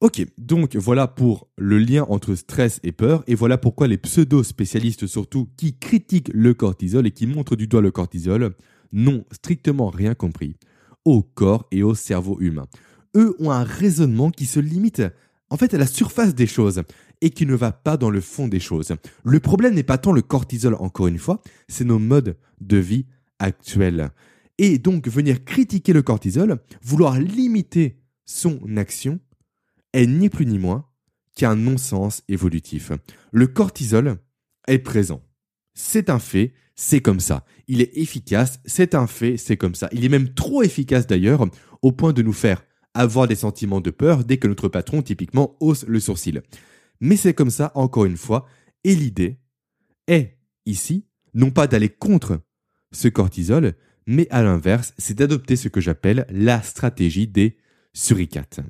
Ok, 0.01 0.27
donc 0.37 0.77
voilà 0.77 1.07
pour 1.07 1.49
le 1.57 1.79
lien 1.79 2.05
entre 2.11 2.35
stress 2.35 2.81
et 2.83 2.93
peur, 2.93 3.25
et 3.27 3.35
voilà 3.35 3.57
pourquoi 3.57 3.89
les 3.89 3.97
pseudo-spécialistes 3.97 5.07
surtout 5.07 5.49
qui 5.57 5.79
critiquent 5.79 6.31
le 6.35 6.53
cortisol 6.53 7.07
et 7.07 7.13
qui 7.13 7.27
montrent 7.27 7.57
du 7.57 7.67
doigt 7.67 7.81
le 7.81 7.91
cortisol 7.91 8.55
n'ont 8.93 9.25
strictement 9.33 9.89
rien 9.89 10.15
compris 10.15 10.57
au 11.07 11.23
corps 11.23 11.67
et 11.71 11.83
au 11.83 11.95
cerveau 11.95 12.37
humain. 12.41 12.67
Eux 13.17 13.35
ont 13.39 13.51
un 13.51 13.65
raisonnement 13.65 14.31
qui 14.31 14.45
se 14.45 14.61
limite 14.61 15.03
en 15.49 15.57
fait 15.57 15.73
à 15.73 15.79
la 15.79 15.87
surface 15.87 16.35
des 16.35 16.47
choses 16.47 16.83
et 17.21 17.31
qui 17.31 17.47
ne 17.47 17.55
va 17.55 17.73
pas 17.73 17.97
dans 17.97 18.11
le 18.11 18.21
fond 18.21 18.49
des 18.49 18.61
choses. 18.61 18.95
Le 19.25 19.41
problème 19.41 19.75
n'est 19.75 19.83
pas 19.83 19.99
tant 19.99 20.13
le 20.13 20.23
cortisol 20.23 20.75
encore 20.75 21.07
une 21.07 21.19
fois, 21.19 21.41
c'est 21.69 21.85
nos 21.85 21.99
modes 21.99 22.37
de 22.61 22.77
vie 22.77 23.07
actuels. 23.39 24.11
Et 24.59 24.79
donc 24.79 25.09
venir 25.09 25.45
critiquer 25.45 25.93
le 25.93 26.03
cortisol, 26.03 26.59
vouloir 26.83 27.19
limiter 27.19 27.99
son 28.25 28.61
action, 28.77 29.21
est 29.93 30.07
ni 30.07 30.29
plus 30.29 30.47
ni 30.47 30.59
moins 30.59 30.87
qu'un 31.37 31.57
non-sens 31.57 32.23
évolutif. 32.29 32.93
Le 33.33 33.47
cortisol 33.47 34.19
est 34.69 34.79
présent. 34.79 35.23
C'est 35.75 36.11
un 36.11 36.19
fait, 36.19 36.55
c'est 36.75 37.01
comme 37.01 37.21
ça. 37.21 37.45
Il 37.69 37.81
est 37.81 37.97
efficace, 37.97 38.61
c'est 38.65 38.95
un 38.95 39.07
fait, 39.07 39.37
c'est 39.37 39.57
comme 39.57 39.75
ça. 39.75 39.89
Il 39.93 40.05
est 40.05 40.11
même 40.11 40.33
trop 40.33 40.63
efficace 40.63 41.07
d'ailleurs, 41.07 41.47
au 41.83 41.93
point 41.93 42.13
de 42.13 42.23
nous 42.23 42.33
faire 42.33 42.65
avoir 42.95 43.29
des 43.29 43.35
sentiments 43.35 43.81
de 43.81 43.91
peur 43.91 44.25
dès 44.25 44.39
que 44.39 44.49
notre 44.49 44.69
patron 44.69 45.03
typiquement 45.03 45.57
hausse 45.61 45.85
le 45.87 46.01
sourcil. 46.01 46.43
Mais 47.01 47.17
c'est 47.17 47.35
comme 47.35 47.51
ça, 47.51 47.73
encore 47.75 48.05
une 48.05 48.17
fois, 48.17 48.47
et 48.85 48.95
l'idée 48.95 49.39
est, 50.07 50.39
ici, 50.65 51.07
non 51.35 51.51
pas 51.51 51.67
d'aller 51.67 51.89
contre 51.89 52.41
ce 52.93 53.09
cortisol, 53.09 53.75
mais 54.07 54.29
à 54.31 54.43
l'inverse, 54.43 54.95
c'est 54.99 55.17
d'adopter 55.17 55.57
ce 55.57 55.69
que 55.69 55.81
j'appelle 55.81 56.27
la 56.31 56.63
stratégie 56.63 57.27
des 57.27 57.57
suricates. 57.93 58.61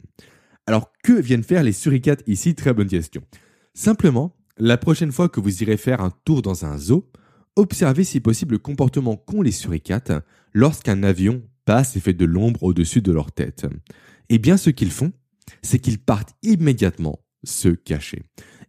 Alors, 0.67 0.93
que 1.05 1.13
viennent 1.13 1.43
faire 1.45 1.63
les 1.63 1.73
suricates 1.73 2.23
ici? 2.27 2.55
Très 2.55 2.73
bonne 2.73 2.89
question. 2.89 3.23
Simplement, 3.75 4.37
la 4.59 4.79
prochaine 4.79 5.13
fois 5.13 5.29
que 5.29 5.41
vous 5.41 5.63
irez 5.63 5.77
faire 5.77 6.01
un 6.01 6.11
tour 6.25 6.43
dans 6.43 6.65
un 6.65 6.79
zoo, 6.79 7.11
observez 7.57 8.05
si 8.05 8.21
possible 8.21 8.55
le 8.55 8.59
comportement 8.59 9.17
qu'ont 9.17 9.43
les 9.43 9.53
suricates 9.53 10.13
lorsqu'un 10.53 11.03
avion 11.03 11.43
passe 11.67 11.97
et 11.97 12.01
fait 12.01 12.15
de 12.15 12.25
l'ombre 12.25 12.63
au-dessus 12.63 13.03
de 13.03 13.13
leur 13.13 13.33
tête. 13.33 13.67
Eh 14.29 14.39
bien, 14.39 14.57
ce 14.57 14.71
qu'ils 14.71 14.91
font, 14.91 15.13
c'est 15.63 15.79
qu'ils 15.79 15.99
partent 15.99 16.35
immédiatement 16.43 17.21
se 17.45 17.69
cacher. 17.69 18.23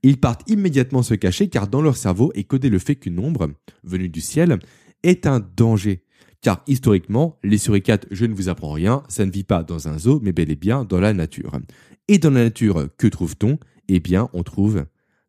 Ils 0.04 0.20
partent 0.20 0.50
immédiatement 0.50 1.04
se 1.04 1.14
cacher 1.14 1.50
car 1.50 1.68
dans 1.68 1.82
leur 1.82 1.98
cerveau 1.98 2.32
est 2.36 2.44
codé 2.44 2.70
le 2.70 2.80
fait 2.80 2.96
qu'une 2.96 3.20
ombre, 3.20 3.50
venue 3.84 4.10
du 4.10 4.22
ciel, 4.22 4.60
est 5.04 5.26
un 5.26 5.40
danger. 5.40 6.04
Car 6.42 6.64
historiquement, 6.68 7.40
les 7.44 7.58
suricates, 7.58 8.06
je 8.12 8.26
ne 8.26 8.34
vous 8.34 8.48
apprends 8.48 8.72
rien, 8.72 9.04
ça 9.10 9.26
ne 9.26 9.32
vit 9.32 9.44
pas 9.44 9.64
dans 9.64 9.88
un 9.88 9.98
zoo, 9.98 10.20
mais 10.22 10.34
bel 10.34 10.52
et 10.52 10.56
bien 10.56 10.86
dans 10.86 11.00
la 11.00 11.14
nature. 11.14 11.60
Et 12.08 12.20
dans 12.20 12.30
la 12.30 12.44
nature, 12.44 12.88
que 12.98 13.08
trouve-t-on? 13.08 13.58
Eh 13.88 14.00
bien, 14.00 14.30
on 14.34 14.44
trouve 14.44 14.86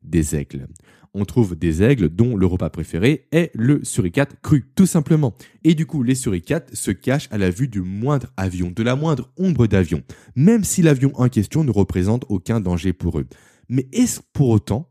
des 0.08 0.36
aigles 0.36 0.68
on 1.14 1.24
trouve 1.24 1.56
des 1.56 1.82
aigles 1.82 2.08
dont 2.08 2.36
le 2.36 2.46
repas 2.46 2.70
préféré 2.70 3.26
est 3.32 3.50
le 3.54 3.84
suricate 3.84 4.36
cru, 4.42 4.70
tout 4.74 4.86
simplement. 4.86 5.34
Et 5.64 5.74
du 5.74 5.86
coup, 5.86 6.02
les 6.02 6.14
suricates 6.14 6.74
se 6.74 6.90
cachent 6.90 7.28
à 7.30 7.38
la 7.38 7.50
vue 7.50 7.68
du 7.68 7.80
moindre 7.80 8.28
avion, 8.36 8.70
de 8.70 8.82
la 8.82 8.96
moindre 8.96 9.30
ombre 9.36 9.66
d'avion, 9.66 10.02
même 10.36 10.64
si 10.64 10.82
l'avion 10.82 11.12
en 11.14 11.28
question 11.28 11.64
ne 11.64 11.70
représente 11.70 12.24
aucun 12.28 12.60
danger 12.60 12.92
pour 12.92 13.18
eux. 13.18 13.26
Mais 13.68 13.88
est-ce 13.92 14.20
pour 14.32 14.48
autant 14.48 14.90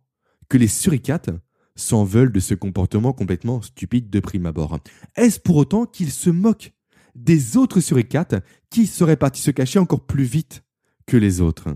que 0.50 0.58
les 0.58 0.68
suricates 0.68 1.30
s'en 1.76 2.04
veulent 2.04 2.32
de 2.32 2.40
ce 2.40 2.54
comportement 2.56 3.14
complètement 3.14 3.62
stupide 3.62 4.10
de 4.10 4.20
prime 4.20 4.46
abord? 4.46 4.80
Est-ce 5.16 5.40
pour 5.40 5.58
autant 5.58 5.86
qu'ils 5.86 6.12
se 6.12 6.30
moquent 6.30 6.74
des 7.16 7.58
autres 7.58 7.80
suricates 7.80 8.36
qui 8.70 8.88
seraient 8.88 9.18
partis 9.18 9.42
se 9.42 9.52
cacher 9.52 9.80
encore 9.80 10.06
plus 10.06 10.24
vite 10.24 10.64
que 11.06 11.18
les 11.18 11.42
autres? 11.42 11.70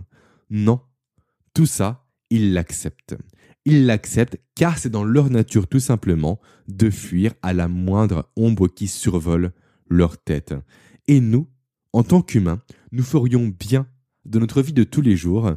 Non. 0.50 0.82
Tout 1.54 1.66
ça, 1.66 2.08
ils 2.30 2.54
l'acceptent 2.54 3.16
ils 3.66 3.86
l'acceptent 3.86 4.38
car 4.56 4.78
c'est 4.78 4.90
dans 4.90 5.04
leur 5.04 5.30
nature 5.30 5.68
tout 5.68 5.80
simplement 5.80 6.40
de 6.68 6.90
fuir 6.90 7.34
à 7.42 7.54
la 7.54 7.68
moindre 7.68 8.30
ombre 8.36 8.68
qui 8.68 8.88
survole 8.88 9.52
leur 9.90 10.18
tête. 10.18 10.54
Et 11.08 11.20
nous, 11.20 11.48
en 11.94 12.04
tant 12.04 12.22
qu'humains, 12.22 12.62
nous 12.92 13.04
ferions 13.04 13.48
bien 13.48 13.88
de 14.26 14.40
notre 14.40 14.62
vie 14.62 14.74
de 14.74 14.84
tous 14.84 15.02
les 15.02 15.16
jours 15.16 15.52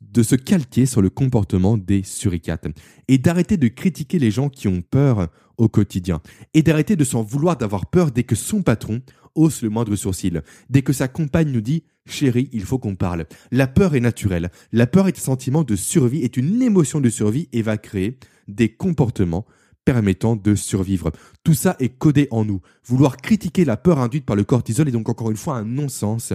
de 0.00 0.22
se 0.22 0.36
calquer 0.36 0.86
sur 0.86 1.02
le 1.02 1.10
comportement 1.10 1.76
des 1.76 2.02
suricates 2.02 2.66
et 3.08 3.18
d'arrêter 3.18 3.56
de 3.56 3.68
critiquer 3.68 4.18
les 4.18 4.30
gens 4.30 4.48
qui 4.48 4.68
ont 4.68 4.82
peur 4.82 5.28
au 5.56 5.68
quotidien 5.68 6.20
et 6.54 6.62
d'arrêter 6.62 6.96
de 6.96 7.04
s'en 7.04 7.22
vouloir 7.22 7.56
d'avoir 7.56 7.86
peur 7.86 8.12
dès 8.12 8.22
que 8.22 8.36
son 8.36 8.62
patron 8.62 9.02
hausse 9.34 9.62
le 9.62 9.70
moindre 9.70 9.96
sourcil, 9.96 10.42
dès 10.70 10.82
que 10.82 10.92
sa 10.92 11.08
compagne 11.08 11.50
nous 11.50 11.60
dit 11.60 11.84
Chérie, 12.06 12.48
il 12.52 12.64
faut 12.64 12.78
qu'on 12.78 12.94
parle. 12.94 13.26
La 13.50 13.66
peur 13.66 13.94
est 13.94 14.00
naturelle. 14.00 14.50
La 14.72 14.86
peur 14.86 15.08
est 15.08 15.18
un 15.18 15.22
sentiment 15.22 15.62
de 15.62 15.76
survie, 15.76 16.22
est 16.22 16.36
une 16.36 16.62
émotion 16.62 17.00
de 17.00 17.10
survie 17.10 17.48
et 17.52 17.62
va 17.62 17.76
créer 17.76 18.18
des 18.48 18.70
comportements 18.70 19.46
permettant 19.84 20.36
de 20.36 20.54
survivre. 20.54 21.12
Tout 21.44 21.54
ça 21.54 21.76
est 21.80 21.90
codé 21.90 22.28
en 22.30 22.44
nous. 22.44 22.60
Vouloir 22.84 23.16
critiquer 23.18 23.64
la 23.64 23.76
peur 23.76 23.98
induite 23.98 24.24
par 24.24 24.36
le 24.36 24.44
cortisol 24.44 24.88
est 24.88 24.92
donc 24.92 25.08
encore 25.08 25.30
une 25.30 25.36
fois 25.36 25.56
un 25.56 25.64
non-sens 25.64 26.32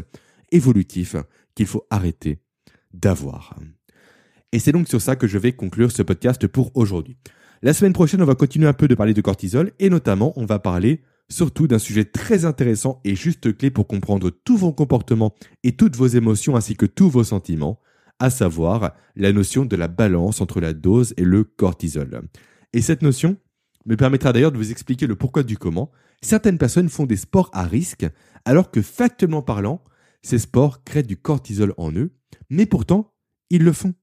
évolutif 0.52 1.16
qu'il 1.56 1.68
faut 1.68 1.86
arrêter 1.90 2.40
d'avoir. 2.94 3.56
Et 4.52 4.60
c'est 4.60 4.72
donc 4.72 4.88
sur 4.88 5.02
ça 5.02 5.16
que 5.16 5.28
je 5.28 5.38
vais 5.38 5.54
conclure 5.54 5.92
ce 5.92 6.04
podcast 6.04 6.48
pour 6.48 6.72
aujourd'hui. 6.76 7.18
La 7.62 7.74
semaine 7.74 7.94
prochaine, 7.94 8.22
on 8.22 8.26
va 8.26 8.36
continuer 8.36 8.68
un 8.68 8.74
peu 8.74 8.88
de 8.88 8.96
parler 8.96 9.14
de 9.14 9.22
cortisol 9.22 9.72
et 9.80 9.90
notamment, 9.90 10.34
on 10.36 10.46
va 10.46 10.60
parler 10.60 11.02
surtout 11.30 11.68
d'un 11.68 11.80
sujet 11.80 12.06
très 12.06 12.46
intéressant 12.46 13.02
et 13.04 13.16
juste 13.16 13.58
clé 13.58 13.72
pour 13.72 13.88
comprendre 13.88 14.30
tous 14.30 14.58
vos 14.58 14.74
comportements 14.74 15.34
et 15.64 15.72
toutes 15.72 15.96
vos 15.96 16.08
émotions 16.08 16.56
ainsi 16.56 16.76
que 16.76 16.86
tous 16.86 17.10
vos 17.10 17.24
sentiments, 17.24 17.80
à 18.20 18.30
savoir 18.30 18.94
la 19.16 19.32
notion 19.32 19.66
de 19.66 19.76
la 19.76 19.88
balance 19.88 20.42
entre 20.42 20.60
la 20.62 20.74
dose 20.74 21.14
et 21.18 21.24
le 21.24 21.44
cortisol. 21.44 22.24
Et 22.74 22.82
cette 22.82 23.02
notion 23.02 23.38
me 23.86 23.96
permettra 23.96 24.34
d'ailleurs 24.34 24.52
de 24.52 24.58
vous 24.58 24.72
expliquer 24.72 25.08
le 25.08 25.16
pourquoi 25.16 25.44
du 25.44 25.58
comment. 25.58 25.92
Certaines 26.22 26.58
personnes 26.58 26.90
font 26.90 27.06
des 27.06 27.18
sports 27.18 27.50
à 27.54 27.64
risque, 27.64 28.06
alors 28.46 28.72
que 28.72 28.82
factuellement 28.82 29.42
parlant, 29.42 29.84
ces 30.22 30.40
sports 30.40 30.84
créent 30.84 31.04
du 31.04 31.18
cortisol 31.18 31.74
en 31.78 31.92
eux, 31.92 32.12
mais 32.50 32.66
pourtant, 32.66 33.14
ils 33.50 33.64
le 33.64 33.74
font. 33.74 33.94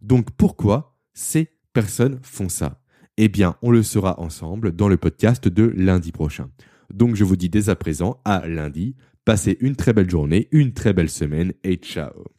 Donc 0.00 0.30
pourquoi 0.32 0.98
ces 1.14 1.58
personnes 1.72 2.18
font 2.22 2.48
ça? 2.48 2.82
Eh 3.16 3.28
bien, 3.28 3.56
on 3.62 3.70
le 3.70 3.82
saura 3.82 4.20
ensemble 4.20 4.72
dans 4.72 4.88
le 4.88 4.96
podcast 4.96 5.48
de 5.48 5.64
lundi 5.64 6.12
prochain. 6.12 6.50
Donc 6.90 7.16
je 7.16 7.24
vous 7.24 7.36
dis 7.36 7.50
dès 7.50 7.68
à 7.68 7.76
présent 7.76 8.20
à 8.24 8.46
lundi, 8.46 8.94
passez 9.24 9.58
une 9.60 9.76
très 9.76 9.92
belle 9.92 10.08
journée, 10.08 10.48
une 10.52 10.72
très 10.72 10.92
belle 10.92 11.10
semaine 11.10 11.52
et 11.64 11.76
ciao 11.76 12.37